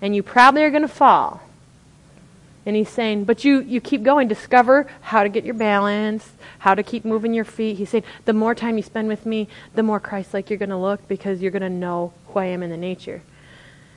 and 0.00 0.14
you 0.14 0.22
probably 0.22 0.62
are 0.62 0.70
going 0.70 0.82
to 0.82 0.88
fall. 0.88 1.42
And 2.66 2.76
he's 2.76 2.90
saying, 2.90 3.24
but 3.24 3.44
you, 3.44 3.60
you 3.60 3.80
keep 3.80 4.02
going. 4.02 4.28
Discover 4.28 4.86
how 5.00 5.22
to 5.22 5.28
get 5.28 5.44
your 5.44 5.54
balance, 5.54 6.30
how 6.58 6.74
to 6.74 6.82
keep 6.82 7.04
moving 7.04 7.32
your 7.32 7.44
feet. 7.44 7.78
He's 7.78 7.88
saying, 7.88 8.04
the 8.26 8.34
more 8.34 8.54
time 8.54 8.76
you 8.76 8.82
spend 8.82 9.08
with 9.08 9.24
me, 9.24 9.48
the 9.74 9.82
more 9.82 9.98
Christ 9.98 10.34
like 10.34 10.50
you're 10.50 10.58
going 10.58 10.70
to 10.70 10.76
look 10.76 11.06
because 11.08 11.40
you're 11.40 11.50
going 11.50 11.62
to 11.62 11.70
know 11.70 12.12
who 12.28 12.38
I 12.38 12.46
am 12.46 12.62
in 12.62 12.70
the 12.70 12.76
nature. 12.76 13.22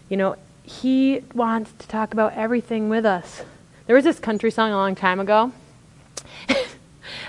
You 0.10 0.18
know, 0.18 0.38
he 0.64 1.24
wants 1.34 1.74
to 1.80 1.88
talk 1.88 2.14
about 2.14 2.34
everything 2.34 2.88
with 2.88 3.06
us. 3.06 3.44
There 3.86 3.96
was 3.96 4.06
this 4.06 4.20
country 4.20 4.50
song 4.50 4.72
a 4.72 4.78
long 4.78 4.96
time 4.96 5.20
ago. 5.20 5.52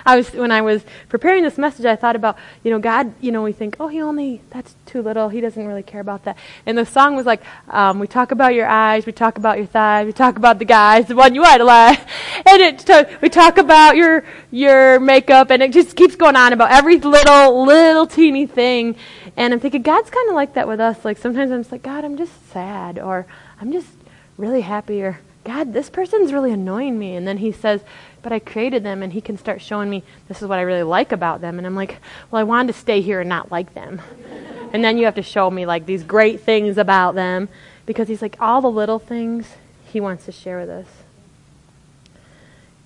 I 0.05 0.17
was 0.17 0.31
when 0.31 0.51
I 0.51 0.61
was 0.61 0.83
preparing 1.09 1.43
this 1.43 1.57
message, 1.57 1.85
I 1.85 1.95
thought 1.95 2.15
about 2.15 2.37
you 2.63 2.71
know 2.71 2.79
God. 2.79 3.13
You 3.21 3.31
know 3.31 3.41
we 3.41 3.53
think, 3.53 3.77
oh, 3.79 3.87
he 3.87 4.01
only 4.01 4.41
that's 4.51 4.75
too 4.85 5.01
little. 5.01 5.29
He 5.29 5.41
doesn't 5.41 5.65
really 5.65 5.81
care 5.83 6.01
about 6.01 6.25
that. 6.25 6.37
And 6.65 6.77
the 6.77 6.85
song 6.85 7.15
was 7.15 7.25
like, 7.25 7.41
um, 7.69 7.99
we 7.99 8.07
talk 8.07 8.31
about 8.31 8.53
your 8.53 8.67
eyes, 8.67 9.05
we 9.05 9.11
talk 9.11 9.37
about 9.37 9.57
your 9.57 9.65
thighs, 9.65 10.05
we 10.05 10.13
talk 10.13 10.37
about 10.37 10.59
the 10.59 10.65
guys, 10.65 11.07
the 11.07 11.15
one 11.15 11.33
you 11.33 11.43
idolize, 11.43 11.97
and 12.45 12.61
it 12.61 12.79
t- 12.79 13.15
we 13.21 13.29
talk 13.29 13.57
about 13.57 13.95
your 13.95 14.23
your 14.51 14.99
makeup, 14.99 15.49
and 15.49 15.63
it 15.63 15.73
just 15.73 15.95
keeps 15.95 16.15
going 16.15 16.35
on 16.35 16.53
about 16.53 16.71
every 16.71 16.99
little 16.99 17.65
little 17.65 18.05
teeny 18.05 18.45
thing. 18.45 18.95
And 19.37 19.53
I'm 19.53 19.59
thinking 19.59 19.81
God's 19.81 20.09
kind 20.09 20.29
of 20.29 20.35
like 20.35 20.53
that 20.53 20.67
with 20.67 20.79
us. 20.79 21.03
Like 21.03 21.17
sometimes 21.17 21.51
I'm 21.51 21.61
just 21.61 21.71
like 21.71 21.83
God, 21.83 22.05
I'm 22.05 22.17
just 22.17 22.49
sad, 22.51 22.99
or 22.99 23.25
I'm 23.59 23.71
just 23.71 23.89
really 24.37 24.61
happy, 24.61 25.01
or 25.01 25.19
God, 25.43 25.73
this 25.73 25.89
person's 25.89 26.33
really 26.33 26.51
annoying 26.51 26.99
me. 26.99 27.15
And 27.15 27.27
then 27.27 27.37
He 27.37 27.51
says 27.51 27.81
but 28.25 28.33
I 28.33 28.39
created 28.39 28.81
them 28.81 29.03
and 29.03 29.13
he 29.13 29.21
can 29.21 29.37
start 29.37 29.61
showing 29.61 29.87
me 29.87 30.01
this 30.27 30.41
is 30.41 30.47
what 30.47 30.57
I 30.57 30.63
really 30.63 30.81
like 30.81 31.11
about 31.11 31.41
them. 31.41 31.59
And 31.59 31.67
I'm 31.67 31.75
like, 31.75 31.99
well, 32.31 32.39
I 32.39 32.43
wanted 32.43 32.73
to 32.73 32.79
stay 32.79 32.99
here 32.99 33.19
and 33.19 33.29
not 33.29 33.51
like 33.51 33.75
them. 33.75 34.01
and 34.73 34.83
then 34.83 34.97
you 34.97 35.05
have 35.05 35.13
to 35.13 35.21
show 35.21 35.51
me 35.51 35.67
like 35.67 35.85
these 35.85 36.01
great 36.01 36.41
things 36.41 36.79
about 36.79 37.13
them 37.13 37.49
because 37.85 38.07
he's 38.07 38.23
like, 38.23 38.35
all 38.39 38.61
the 38.61 38.71
little 38.71 38.97
things 38.97 39.45
he 39.85 39.99
wants 39.99 40.25
to 40.25 40.31
share 40.31 40.59
with 40.59 40.71
us. 40.71 40.87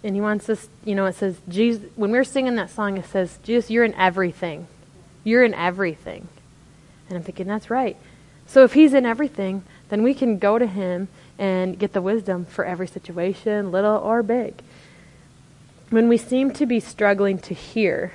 And 0.03 0.13
he 0.13 0.19
wants 0.19 0.49
us, 0.49 0.67
you 0.83 0.93
know, 0.93 1.05
it 1.05 1.15
says, 1.15 1.39
Jesus, 1.47 1.89
when 1.95 2.11
we 2.11 2.17
are 2.17 2.25
singing 2.25 2.55
that 2.55 2.69
song, 2.69 2.97
it 2.97 3.05
says, 3.05 3.39
Jesus, 3.41 3.71
you're 3.71 3.85
in 3.85 3.93
everything. 3.93 4.67
You're 5.23 5.45
in 5.45 5.53
everything. 5.53 6.27
And 7.07 7.17
I'm 7.17 7.23
thinking, 7.23 7.47
that's 7.47 7.69
right. 7.69 7.95
So 8.45 8.65
if 8.65 8.73
he's 8.73 8.93
in 8.93 9.05
everything, 9.05 9.63
then 9.87 10.03
we 10.03 10.13
can 10.13 10.37
go 10.37 10.59
to 10.59 10.67
him 10.67 11.07
and 11.37 11.79
get 11.79 11.93
the 11.93 12.01
wisdom 12.01 12.43
for 12.43 12.65
every 12.65 12.87
situation, 12.87 13.71
little 13.71 13.95
or 13.95 14.21
big 14.21 14.61
when 15.89 16.07
we 16.07 16.17
seem 16.17 16.51
to 16.51 16.65
be 16.65 16.79
struggling 16.79 17.39
to 17.39 17.53
hear, 17.53 18.13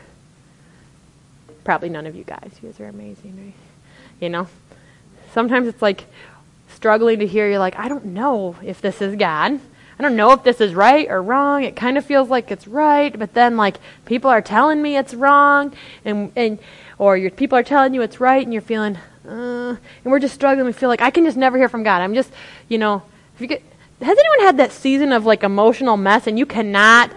probably 1.65 1.89
none 1.89 2.07
of 2.07 2.15
you 2.15 2.25
guys, 2.25 2.53
you 2.63 2.69
guys 2.69 2.81
are 2.81 2.89
amazing, 2.89 3.37
right? 3.37 3.55
You 4.21 4.29
know? 4.29 4.49
Sometimes 5.33 5.67
it's 5.67 5.83
like 5.83 6.05
struggling 6.69 7.19
to 7.19 7.27
hear, 7.27 7.49
you're 7.49 7.59
like, 7.59 7.79
I 7.79 7.89
don't 7.89 8.07
know 8.07 8.57
if 8.63 8.81
this 8.81 9.03
is 9.03 9.17
God. 9.17 9.61
I 9.99 10.03
don't 10.03 10.17
know 10.17 10.33
if 10.33 10.43
this 10.43 10.61
is 10.61 10.75
right 10.75 11.09
or 11.09 11.23
wrong. 11.23 11.63
It 11.63 11.77
kind 11.77 11.97
of 11.97 12.05
feels 12.05 12.29
like 12.29 12.51
it's 12.51 12.67
right, 12.67 13.17
but 13.17 13.35
then 13.35 13.57
like 13.57 13.77
people 14.05 14.31
are 14.31 14.43
telling 14.43 14.83
me 14.83 14.97
it's 14.97 15.15
wrong, 15.15 15.73
and 16.05 16.33
and 16.35 16.59
or 16.99 17.17
your 17.17 17.31
people 17.31 17.57
are 17.57 17.63
telling 17.63 17.95
you 17.95 18.03
it's 18.03 18.19
right, 18.19 18.43
and 18.43 18.53
you're 18.53 18.61
feeling, 18.61 18.99
uh, 19.27 19.77
and 19.77 19.79
we're 20.05 20.19
just 20.19 20.35
struggling. 20.35 20.67
We 20.67 20.73
feel 20.73 20.89
like 20.89 21.01
I 21.01 21.11
can 21.11 21.25
just 21.25 21.37
never 21.37 21.57
hear 21.57 21.69
from 21.69 21.85
God. 21.85 22.03
I'm 22.03 22.15
just, 22.15 22.33
you 22.69 22.77
know, 22.77 23.03
if 23.37 23.41
you 23.41 23.47
get, 23.47 23.63
has 24.01 24.19
anyone 24.19 24.41
had 24.41 24.57
that 24.57 24.73
season 24.73 25.13
of 25.13 25.27
like 25.27 25.45
emotional 25.45 25.97
mess, 25.97 26.27
and 26.27 26.41
you 26.41 26.47
cannot 26.47 27.13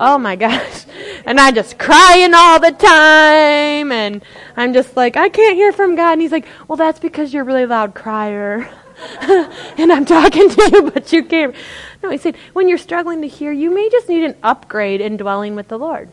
oh 0.00 0.18
my 0.18 0.34
gosh. 0.34 0.86
And 1.26 1.38
I'm 1.38 1.54
just 1.54 1.78
crying 1.78 2.32
all 2.34 2.58
the 2.58 2.72
time. 2.72 3.92
And 3.92 4.24
I'm 4.56 4.72
just 4.72 4.96
like, 4.96 5.16
I 5.16 5.28
can't 5.28 5.54
hear 5.54 5.72
from 5.72 5.94
God. 5.94 6.12
And 6.12 6.22
he's 6.22 6.32
like, 6.32 6.46
well, 6.66 6.76
that's 6.76 6.98
because 6.98 7.32
you're 7.32 7.42
a 7.42 7.46
really 7.46 7.66
loud 7.66 7.94
crier. 7.94 8.68
and 9.20 9.92
I'm 9.92 10.06
talking 10.06 10.48
to 10.48 10.70
you, 10.72 10.90
but 10.90 11.12
you 11.12 11.22
can't. 11.22 11.54
No, 12.02 12.10
he 12.10 12.16
said, 12.16 12.36
when 12.54 12.68
you're 12.68 12.78
struggling 12.78 13.20
to 13.20 13.28
hear, 13.28 13.52
you 13.52 13.72
may 13.72 13.88
just 13.90 14.08
need 14.08 14.24
an 14.24 14.34
upgrade 14.42 15.00
in 15.00 15.18
dwelling 15.18 15.54
with 15.54 15.68
the 15.68 15.78
Lord. 15.78 16.10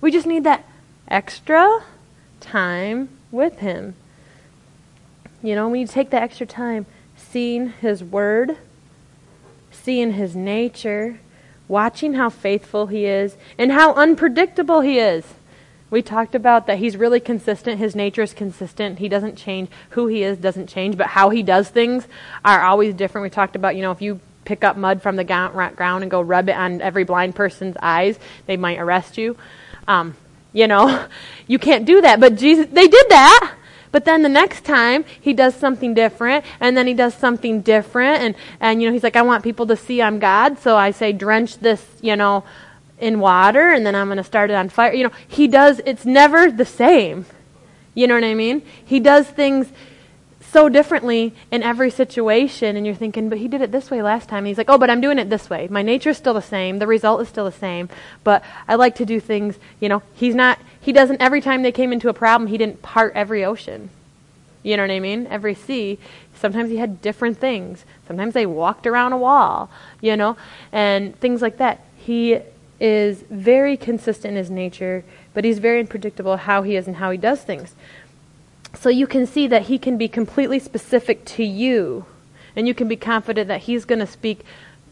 We 0.00 0.10
just 0.10 0.26
need 0.26 0.44
that 0.44 0.66
extra 1.08 1.84
time 2.40 3.08
with 3.30 3.60
him. 3.60 3.94
You 5.42 5.54
know, 5.54 5.68
we 5.68 5.86
take 5.86 6.10
that 6.10 6.22
extra 6.22 6.46
time 6.46 6.86
seeing 7.16 7.70
his 7.70 8.02
word, 8.02 8.56
seeing 9.70 10.14
his 10.14 10.34
nature, 10.34 11.20
watching 11.68 12.14
how 12.14 12.30
faithful 12.30 12.86
he 12.86 13.06
is 13.06 13.36
and 13.58 13.72
how 13.72 13.94
unpredictable 13.94 14.80
he 14.80 14.98
is. 14.98 15.24
We 15.90 16.02
talked 16.02 16.34
about 16.34 16.66
that 16.66 16.78
he's 16.78 16.96
really 16.96 17.20
consistent. 17.20 17.78
His 17.78 17.94
nature 17.94 18.22
is 18.22 18.34
consistent. 18.34 18.98
He 18.98 19.08
doesn't 19.08 19.36
change. 19.36 19.70
Who 19.90 20.08
he 20.08 20.22
is 20.24 20.38
doesn't 20.38 20.68
change, 20.68 20.96
but 20.96 21.08
how 21.08 21.30
he 21.30 21.42
does 21.42 21.68
things 21.68 22.08
are 22.44 22.62
always 22.62 22.94
different. 22.94 23.22
We 23.22 23.30
talked 23.30 23.54
about, 23.54 23.76
you 23.76 23.82
know, 23.82 23.92
if 23.92 24.02
you 24.02 24.20
pick 24.44 24.64
up 24.64 24.76
mud 24.76 25.02
from 25.02 25.16
the 25.16 25.24
ground 25.24 26.02
and 26.02 26.10
go 26.10 26.20
rub 26.20 26.48
it 26.48 26.56
on 26.56 26.80
every 26.80 27.04
blind 27.04 27.34
person's 27.34 27.76
eyes, 27.80 28.18
they 28.46 28.56
might 28.56 28.78
arrest 28.78 29.16
you. 29.18 29.36
Um, 29.86 30.16
You 30.52 30.68
know, 30.68 31.06
you 31.46 31.58
can't 31.58 31.84
do 31.84 32.00
that. 32.00 32.20
But 32.20 32.36
Jesus, 32.36 32.66
they 32.72 32.88
did 32.88 33.06
that. 33.10 33.53
But 33.94 34.06
then 34.06 34.22
the 34.22 34.28
next 34.28 34.64
time 34.64 35.04
he 35.20 35.32
does 35.32 35.54
something 35.54 35.94
different, 35.94 36.44
and 36.58 36.76
then 36.76 36.88
he 36.88 36.94
does 36.94 37.14
something 37.14 37.60
different, 37.60 38.22
and 38.22 38.34
and 38.58 38.82
you 38.82 38.88
know 38.88 38.92
he's 38.92 39.04
like, 39.04 39.14
I 39.14 39.22
want 39.22 39.44
people 39.44 39.68
to 39.68 39.76
see 39.76 40.02
I'm 40.02 40.18
God, 40.18 40.58
so 40.58 40.76
I 40.76 40.90
say 40.90 41.12
drench 41.12 41.58
this, 41.58 41.86
you 42.00 42.16
know, 42.16 42.42
in 42.98 43.20
water, 43.20 43.70
and 43.70 43.86
then 43.86 43.94
I'm 43.94 44.08
going 44.08 44.16
to 44.16 44.24
start 44.24 44.50
it 44.50 44.54
on 44.54 44.68
fire. 44.68 44.92
You 44.92 45.04
know, 45.04 45.12
he 45.28 45.46
does. 45.46 45.80
It's 45.86 46.04
never 46.04 46.50
the 46.50 46.64
same. 46.64 47.24
You 47.94 48.08
know 48.08 48.14
what 48.14 48.24
I 48.24 48.34
mean? 48.34 48.62
He 48.84 48.98
does 48.98 49.28
things 49.28 49.68
so 50.40 50.68
differently 50.68 51.32
in 51.52 51.62
every 51.62 51.90
situation, 51.90 52.76
and 52.76 52.86
you're 52.86 52.94
thinking, 52.96 53.28
but 53.28 53.38
he 53.38 53.46
did 53.46 53.60
it 53.60 53.70
this 53.70 53.92
way 53.92 54.02
last 54.02 54.28
time. 54.28 54.38
And 54.38 54.46
he's 54.48 54.58
like, 54.58 54.70
oh, 54.70 54.78
but 54.78 54.90
I'm 54.90 55.00
doing 55.00 55.20
it 55.20 55.30
this 55.30 55.48
way. 55.48 55.68
My 55.68 55.82
nature's 55.82 56.16
still 56.16 56.34
the 56.34 56.42
same. 56.42 56.80
The 56.80 56.86
result 56.86 57.20
is 57.20 57.28
still 57.28 57.44
the 57.44 57.52
same. 57.52 57.88
But 58.24 58.42
I 58.66 58.74
like 58.74 58.96
to 58.96 59.06
do 59.06 59.20
things, 59.20 59.56
you 59.78 59.88
know, 59.88 60.02
he's 60.14 60.34
not, 60.34 60.58
he 60.84 60.92
doesn't, 60.92 61.22
every 61.22 61.40
time 61.40 61.62
they 61.62 61.72
came 61.72 61.94
into 61.94 62.10
a 62.10 62.12
problem, 62.12 62.48
he 62.48 62.58
didn't 62.58 62.82
part 62.82 63.14
every 63.14 63.42
ocean. 63.42 63.88
You 64.62 64.76
know 64.76 64.82
what 64.82 64.90
I 64.90 65.00
mean? 65.00 65.26
Every 65.28 65.54
sea. 65.54 65.98
Sometimes 66.34 66.68
he 66.68 66.76
had 66.76 67.00
different 67.00 67.38
things. 67.38 67.86
Sometimes 68.06 68.34
they 68.34 68.44
walked 68.44 68.86
around 68.86 69.14
a 69.14 69.16
wall, 69.16 69.70
you 70.02 70.14
know, 70.14 70.36
and 70.72 71.18
things 71.20 71.40
like 71.40 71.56
that. 71.56 71.80
He 71.96 72.38
is 72.78 73.22
very 73.30 73.78
consistent 73.78 74.32
in 74.32 74.36
his 74.36 74.50
nature, 74.50 75.04
but 75.32 75.44
he's 75.44 75.58
very 75.58 75.80
unpredictable 75.80 76.36
how 76.36 76.62
he 76.62 76.76
is 76.76 76.86
and 76.86 76.96
how 76.96 77.10
he 77.10 77.16
does 77.16 77.40
things. 77.40 77.74
So 78.74 78.90
you 78.90 79.06
can 79.06 79.26
see 79.26 79.46
that 79.46 79.62
he 79.62 79.78
can 79.78 79.96
be 79.96 80.08
completely 80.08 80.58
specific 80.58 81.24
to 81.26 81.44
you, 81.44 82.04
and 82.54 82.68
you 82.68 82.74
can 82.74 82.88
be 82.88 82.96
confident 82.96 83.48
that 83.48 83.62
he's 83.62 83.86
going 83.86 84.00
to 84.00 84.06
speak 84.06 84.40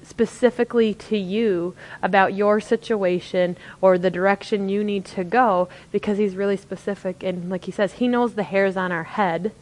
specifically 0.02 0.94
to 0.94 1.16
you 1.16 1.74
about 2.02 2.34
your 2.34 2.60
situation 2.60 3.56
or 3.80 3.98
the 3.98 4.10
direction 4.10 4.68
you 4.68 4.82
need 4.82 5.04
to 5.04 5.24
go 5.24 5.68
because 5.90 6.18
he's 6.18 6.36
really 6.36 6.56
specific. 6.56 7.22
And 7.22 7.50
like 7.50 7.64
he 7.64 7.72
says, 7.72 7.94
he 7.94 8.08
knows 8.08 8.34
the 8.34 8.42
hairs 8.42 8.76
on 8.76 8.92
our 8.92 9.04
head 9.04 9.52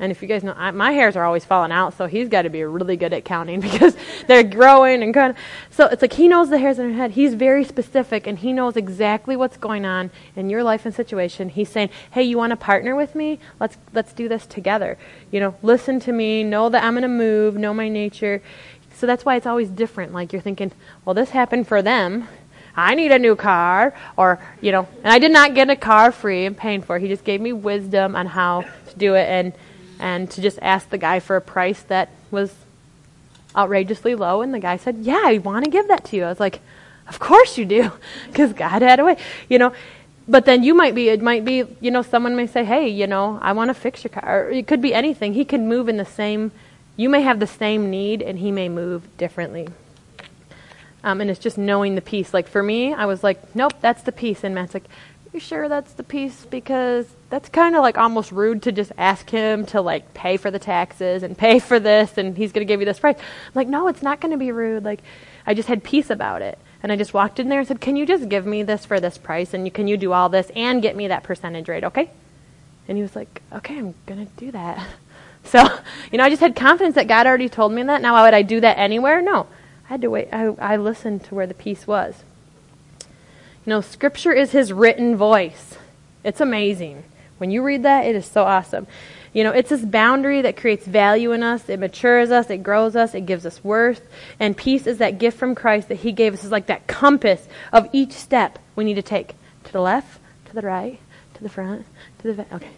and 0.00 0.10
if 0.10 0.22
you 0.22 0.28
guys 0.28 0.42
know, 0.42 0.54
I, 0.56 0.70
my 0.70 0.92
hairs 0.92 1.14
are 1.14 1.26
always 1.26 1.44
falling 1.44 1.72
out, 1.72 1.92
so 1.92 2.06
he's 2.06 2.30
got 2.30 2.42
to 2.42 2.48
be 2.48 2.64
really 2.64 2.96
good 2.96 3.12
at 3.12 3.26
counting 3.26 3.60
because 3.70 3.94
they're 4.26 4.42
growing 4.42 5.02
and 5.02 5.12
kind 5.12 5.30
of. 5.32 5.36
So 5.68 5.86
it's 5.86 6.00
like 6.00 6.14
he 6.14 6.26
knows 6.26 6.48
the 6.48 6.56
hairs 6.56 6.78
on 6.78 6.86
our 6.86 6.92
head. 6.92 7.10
He's 7.12 7.34
very 7.34 7.64
specific, 7.64 8.26
and 8.26 8.38
he 8.38 8.54
knows 8.54 8.78
exactly 8.78 9.36
what's 9.36 9.58
going 9.58 9.84
on 9.84 10.10
in 10.34 10.48
your 10.48 10.64
life 10.64 10.86
and 10.86 10.94
situation. 10.94 11.50
He's 11.50 11.68
saying, 11.68 11.90
"Hey, 12.12 12.22
you 12.22 12.38
want 12.38 12.50
to 12.50 12.56
partner 12.56 12.96
with 12.96 13.14
me? 13.14 13.38
Let's 13.60 13.76
let's 13.92 14.14
do 14.14 14.26
this 14.26 14.46
together. 14.46 14.96
You 15.30 15.40
know, 15.40 15.54
listen 15.62 16.00
to 16.00 16.12
me. 16.12 16.44
Know 16.44 16.70
that 16.70 16.82
I'm 16.82 16.94
going 16.94 17.02
to 17.02 17.08
move. 17.08 17.56
Know 17.56 17.74
my 17.74 17.90
nature." 17.90 18.40
So 19.00 19.06
that's 19.06 19.24
why 19.24 19.36
it's 19.36 19.46
always 19.46 19.68
different. 19.68 20.12
Like 20.12 20.32
you're 20.32 20.42
thinking, 20.42 20.72
"Well, 21.04 21.14
this 21.14 21.30
happened 21.30 21.66
for 21.66 21.82
them." 21.82 22.28
I 22.76 22.94
need 22.94 23.10
a 23.10 23.18
new 23.18 23.34
car, 23.34 23.92
or, 24.16 24.38
you 24.60 24.70
know, 24.70 24.86
and 25.02 25.12
I 25.12 25.18
did 25.18 25.32
not 25.32 25.54
get 25.54 25.68
a 25.68 25.74
car 25.76 26.12
free 26.12 26.46
and 26.46 26.56
paying 26.56 26.82
for 26.82 26.96
it. 26.96 27.02
He 27.02 27.08
just 27.08 27.24
gave 27.24 27.40
me 27.40 27.52
wisdom 27.52 28.14
on 28.14 28.26
how 28.26 28.62
to 28.62 28.96
do 28.96 29.16
it. 29.16 29.28
And 29.28 29.52
and 30.00 30.30
to 30.30 30.40
just 30.40 30.58
ask 30.62 30.88
the 30.88 30.98
guy 30.98 31.20
for 31.20 31.36
a 31.36 31.40
price 31.40 31.82
that 31.82 32.08
was 32.30 32.54
outrageously 33.54 34.14
low. 34.14 34.42
And 34.42 34.52
the 34.52 34.58
guy 34.58 34.76
said, 34.76 34.98
Yeah, 34.98 35.22
I 35.24 35.38
want 35.38 35.64
to 35.64 35.70
give 35.70 35.88
that 35.88 36.04
to 36.06 36.16
you. 36.16 36.24
I 36.24 36.28
was 36.28 36.40
like, 36.40 36.60
Of 37.06 37.18
course 37.18 37.58
you 37.58 37.64
do, 37.66 37.92
because 38.26 38.52
God 38.52 38.82
had 38.82 38.98
a 38.98 39.04
way, 39.04 39.16
you 39.48 39.58
know. 39.58 39.72
But 40.28 40.44
then 40.44 40.62
you 40.62 40.74
might 40.74 40.94
be, 40.94 41.08
it 41.08 41.20
might 41.20 41.44
be, 41.44 41.64
you 41.80 41.90
know, 41.90 42.02
someone 42.02 42.36
may 42.36 42.46
say, 42.46 42.64
Hey, 42.64 42.88
you 42.88 43.06
know, 43.06 43.38
I 43.42 43.52
want 43.52 43.68
to 43.68 43.74
fix 43.74 44.02
your 44.02 44.10
car. 44.10 44.46
Or 44.46 44.50
it 44.50 44.66
could 44.66 44.80
be 44.80 44.94
anything. 44.94 45.34
He 45.34 45.44
could 45.44 45.60
move 45.60 45.88
in 45.88 45.96
the 45.96 46.04
same, 46.04 46.50
you 47.00 47.08
may 47.08 47.22
have 47.22 47.40
the 47.40 47.46
same 47.46 47.90
need, 47.90 48.20
and 48.20 48.38
he 48.38 48.52
may 48.52 48.68
move 48.68 49.16
differently. 49.16 49.66
Um, 51.02 51.22
and 51.22 51.30
it's 51.30 51.40
just 51.40 51.56
knowing 51.56 51.94
the 51.94 52.02
peace. 52.02 52.34
Like 52.34 52.46
for 52.46 52.62
me, 52.62 52.92
I 52.92 53.06
was 53.06 53.24
like, 53.24 53.56
Nope, 53.56 53.72
that's 53.80 54.02
the 54.02 54.12
peace. 54.12 54.44
And 54.44 54.54
Matt's 54.54 54.74
like, 54.74 54.84
You 55.32 55.40
sure 55.40 55.66
that's 55.66 55.94
the 55.94 56.02
peace? 56.02 56.44
Because 56.44 57.06
that's 57.30 57.48
kind 57.48 57.74
of 57.74 57.80
like 57.80 57.96
almost 57.96 58.32
rude 58.32 58.62
to 58.64 58.72
just 58.72 58.92
ask 58.98 59.30
him 59.30 59.64
to 59.66 59.80
like 59.80 60.12
pay 60.12 60.36
for 60.36 60.50
the 60.50 60.58
taxes 60.58 61.22
and 61.22 61.38
pay 61.38 61.58
for 61.58 61.80
this 61.80 62.18
and 62.18 62.36
he's 62.36 62.52
going 62.52 62.66
to 62.66 62.70
give 62.70 62.80
you 62.80 62.86
this 62.86 62.98
price. 62.98 63.16
I'm 63.16 63.52
like, 63.54 63.68
no, 63.68 63.88
it's 63.88 64.02
not 64.02 64.20
going 64.20 64.32
to 64.32 64.38
be 64.38 64.52
rude. 64.52 64.84
Like, 64.84 65.00
I 65.46 65.54
just 65.54 65.68
had 65.68 65.82
peace 65.82 66.10
about 66.10 66.42
it. 66.42 66.58
And 66.82 66.92
I 66.92 66.96
just 66.96 67.14
walked 67.14 67.40
in 67.40 67.48
there 67.48 67.60
and 67.60 67.68
said, 67.68 67.80
can 67.80 67.96
you 67.96 68.04
just 68.04 68.28
give 68.28 68.44
me 68.44 68.62
this 68.62 68.84
for 68.84 69.00
this 69.00 69.16
price 69.16 69.54
and 69.54 69.64
you, 69.64 69.70
can 69.70 69.88
you 69.88 69.96
do 69.96 70.12
all 70.12 70.28
this 70.28 70.50
and 70.54 70.82
get 70.82 70.96
me 70.96 71.08
that 71.08 71.22
percentage 71.22 71.68
rate, 71.68 71.84
okay? 71.84 72.10
And 72.88 72.98
he 72.98 73.02
was 73.02 73.16
like, 73.16 73.40
okay, 73.52 73.78
I'm 73.78 73.94
going 74.04 74.26
to 74.26 74.32
do 74.36 74.50
that. 74.50 74.86
So, 75.44 75.62
you 76.12 76.18
know, 76.18 76.24
I 76.24 76.30
just 76.30 76.40
had 76.40 76.56
confidence 76.56 76.94
that 76.94 77.08
God 77.08 77.26
already 77.26 77.48
told 77.48 77.72
me 77.72 77.82
that. 77.82 78.02
Now, 78.02 78.14
why 78.14 78.24
would 78.24 78.34
I 78.34 78.42
do 78.42 78.60
that 78.60 78.78
anywhere? 78.78 79.20
No. 79.20 79.46
I 79.86 79.94
had 79.94 80.02
to 80.02 80.10
wait. 80.10 80.28
I, 80.32 80.46
I 80.58 80.76
listened 80.76 81.24
to 81.24 81.34
where 81.34 81.46
the 81.46 81.54
peace 81.54 81.86
was. 81.86 82.22
You 83.66 83.70
know, 83.70 83.80
Scripture 83.80 84.32
is 84.32 84.52
His 84.52 84.72
written 84.72 85.16
voice. 85.16 85.76
It's 86.24 86.40
amazing. 86.40 87.04
When 87.38 87.50
you 87.50 87.62
read 87.62 87.82
that, 87.82 88.04
it 88.06 88.14
is 88.14 88.26
so 88.26 88.44
awesome. 88.44 88.86
You 89.32 89.44
know, 89.44 89.52
it's 89.52 89.70
this 89.70 89.84
boundary 89.84 90.42
that 90.42 90.56
creates 90.56 90.86
value 90.86 91.32
in 91.32 91.42
us. 91.42 91.68
It 91.68 91.78
matures 91.78 92.30
us. 92.30 92.50
It 92.50 92.62
grows 92.62 92.96
us. 92.96 93.14
It 93.14 93.26
gives 93.26 93.46
us 93.46 93.62
worth. 93.62 94.02
And 94.40 94.56
peace 94.56 94.86
is 94.86 94.98
that 94.98 95.18
gift 95.18 95.38
from 95.38 95.54
Christ 95.54 95.88
that 95.88 95.96
He 95.96 96.12
gave 96.12 96.34
us. 96.34 96.44
Is 96.44 96.50
like 96.50 96.66
that 96.66 96.86
compass 96.86 97.46
of 97.72 97.88
each 97.92 98.12
step 98.12 98.58
we 98.74 98.84
need 98.84 98.94
to 98.94 99.02
take 99.02 99.34
to 99.64 99.72
the 99.72 99.80
left, 99.80 100.20
to 100.46 100.54
the 100.54 100.62
right, 100.62 100.98
to 101.34 101.42
the 101.42 101.48
front, 101.48 101.86
to 102.18 102.28
the 102.28 102.34
back. 102.34 102.52
Okay. 102.52 102.70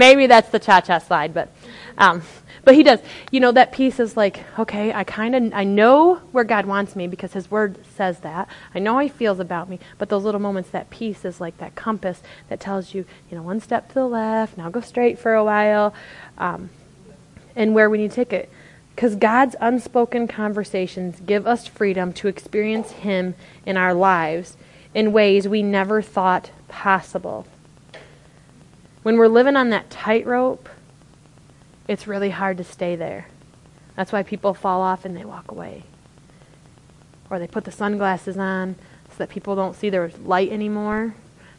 Maybe 0.00 0.26
that's 0.26 0.48
the 0.48 0.58
cha-cha 0.58 0.96
slide, 0.96 1.34
but 1.34 1.50
um, 1.98 2.22
but 2.64 2.74
he 2.74 2.82
does. 2.82 3.00
You 3.30 3.40
know, 3.40 3.52
that 3.52 3.70
peace 3.70 4.00
is 4.00 4.16
like, 4.16 4.42
okay, 4.58 4.94
I 4.94 5.04
kind 5.04 5.34
of 5.34 5.52
I 5.52 5.64
know 5.64 6.14
where 6.32 6.42
God 6.42 6.64
wants 6.64 6.96
me 6.96 7.06
because 7.06 7.34
his 7.34 7.50
word 7.50 7.76
says 7.96 8.20
that. 8.20 8.48
I 8.74 8.78
know 8.78 8.98
he 8.98 9.10
feels 9.10 9.40
about 9.40 9.68
me, 9.68 9.78
but 9.98 10.08
those 10.08 10.24
little 10.24 10.40
moments 10.40 10.70
that 10.70 10.88
peace 10.88 11.26
is 11.26 11.38
like 11.38 11.58
that 11.58 11.74
compass 11.74 12.22
that 12.48 12.60
tells 12.60 12.94
you, 12.94 13.04
you 13.30 13.36
know, 13.36 13.42
one 13.42 13.60
step 13.60 13.88
to 13.88 13.94
the 13.94 14.06
left, 14.06 14.56
now 14.56 14.70
go 14.70 14.80
straight 14.80 15.18
for 15.18 15.34
a 15.34 15.44
while. 15.44 15.92
Um, 16.38 16.70
and 17.54 17.74
where 17.74 17.90
we 17.90 17.98
need 17.98 18.08
to 18.08 18.16
take 18.16 18.32
it. 18.32 18.48
Because 18.94 19.16
God's 19.16 19.54
unspoken 19.60 20.28
conversations 20.28 21.20
give 21.20 21.46
us 21.46 21.66
freedom 21.66 22.14
to 22.14 22.28
experience 22.28 22.92
Him 22.92 23.34
in 23.66 23.76
our 23.76 23.92
lives 23.92 24.56
in 24.94 25.12
ways 25.12 25.46
we 25.46 25.62
never 25.62 26.00
thought 26.00 26.52
possible. 26.68 27.46
When 29.02 29.16
we're 29.16 29.28
living 29.28 29.56
on 29.56 29.70
that 29.70 29.90
tightrope, 29.90 30.68
it's 31.88 32.06
really 32.06 32.30
hard 32.30 32.58
to 32.58 32.64
stay 32.64 32.96
there. 32.96 33.26
That's 33.96 34.12
why 34.12 34.22
people 34.22 34.54
fall 34.54 34.80
off 34.80 35.04
and 35.04 35.16
they 35.16 35.24
walk 35.24 35.50
away. 35.50 35.84
Or 37.28 37.38
they 37.38 37.46
put 37.46 37.64
the 37.64 37.72
sunglasses 37.72 38.36
on 38.36 38.76
so 39.08 39.14
that 39.18 39.30
people 39.30 39.56
don't 39.56 39.76
see 39.76 39.90
their 39.90 40.10
light 40.22 40.50
anymore 40.52 41.14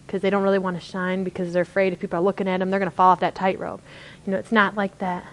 because 0.05 0.21
they 0.21 0.29
don't 0.29 0.43
really 0.43 0.59
want 0.59 0.79
to 0.79 0.85
shine 0.85 1.23
because 1.23 1.53
they're 1.53 1.61
afraid 1.63 1.93
if 1.93 1.99
people 1.99 2.19
are 2.19 2.23
looking 2.23 2.47
at 2.47 2.59
them, 2.59 2.69
they're 2.69 2.79
going 2.79 2.89
to 2.89 2.95
fall 2.95 3.11
off 3.11 3.19
that 3.21 3.35
tightrope. 3.35 3.81
You 4.25 4.31
know, 4.31 4.37
it's 4.37 4.51
not 4.51 4.75
like 4.75 4.97
that. 4.99 5.25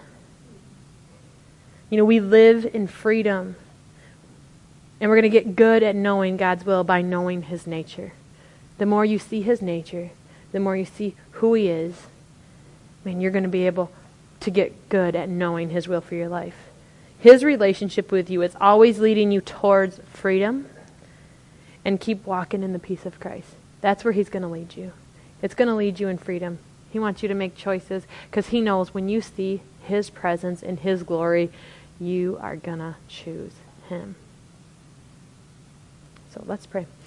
You 1.89 1.97
know, 1.97 2.05
we 2.05 2.19
live 2.19 2.69
in 2.73 2.87
freedom. 2.87 3.55
And 5.01 5.09
we're 5.09 5.15
going 5.15 5.31
to 5.31 5.41
get 5.41 5.55
good 5.55 5.81
at 5.81 5.95
knowing 5.95 6.37
God's 6.37 6.65
will 6.65 6.83
by 6.83 7.01
knowing 7.01 7.43
His 7.43 7.65
nature. 7.65 8.13
The 8.77 8.85
more 8.85 9.05
you 9.05 9.19
see 9.19 9.41
His 9.41 9.61
nature, 9.61 10.11
the 10.51 10.59
more 10.59 10.75
you 10.75 10.85
see 10.85 11.15
who 11.39 11.53
He 11.53 11.69
is, 11.69 11.95
man, 13.05 13.21
you're 13.21 13.31
going 13.31 13.43
to 13.43 13.49
be 13.49 13.65
able 13.65 13.91
to 14.41 14.51
get 14.51 14.89
good 14.89 15.15
at 15.15 15.29
knowing 15.29 15.69
His 15.69 15.87
will 15.87 16.01
for 16.01 16.15
your 16.15 16.27
life. 16.29 16.55
His 17.17 17.43
relationship 17.43 18.11
with 18.11 18.29
you 18.29 18.41
is 18.41 18.55
always 18.59 18.99
leading 18.99 19.31
you 19.31 19.41
towards 19.41 19.99
freedom 20.13 20.67
and 21.85 21.99
keep 21.99 22.25
walking 22.25 22.61
in 22.61 22.73
the 22.73 22.79
peace 22.79 23.05
of 23.05 23.19
Christ. 23.19 23.55
That's 23.81 24.03
where 24.03 24.13
He's 24.13 24.29
going 24.29 24.43
to 24.43 24.49
lead 24.49 24.75
you. 24.75 24.91
It's 25.41 25.55
going 25.55 25.69
to 25.69 25.75
lead 25.75 25.99
you 25.99 26.09
in 26.09 26.17
freedom. 26.17 26.59
He 26.91 26.99
wants 26.99 27.21
you 27.23 27.29
to 27.29 27.35
make 27.35 27.55
choices 27.55 28.03
because 28.29 28.47
He 28.47 28.59
knows 28.59 28.93
when 28.93 29.07
you 29.07 29.21
see 29.21 29.61
His 29.83 30.09
presence 30.09 30.61
and 30.61 30.79
His 30.79 31.03
glory, 31.03 31.51
you 31.99 32.37
are 32.41 32.57
going 32.57 32.79
to 32.79 32.95
choose 33.07 33.53
Him. 33.87 34.15
So 36.33 36.43
let's 36.45 36.65
pray. 36.65 36.85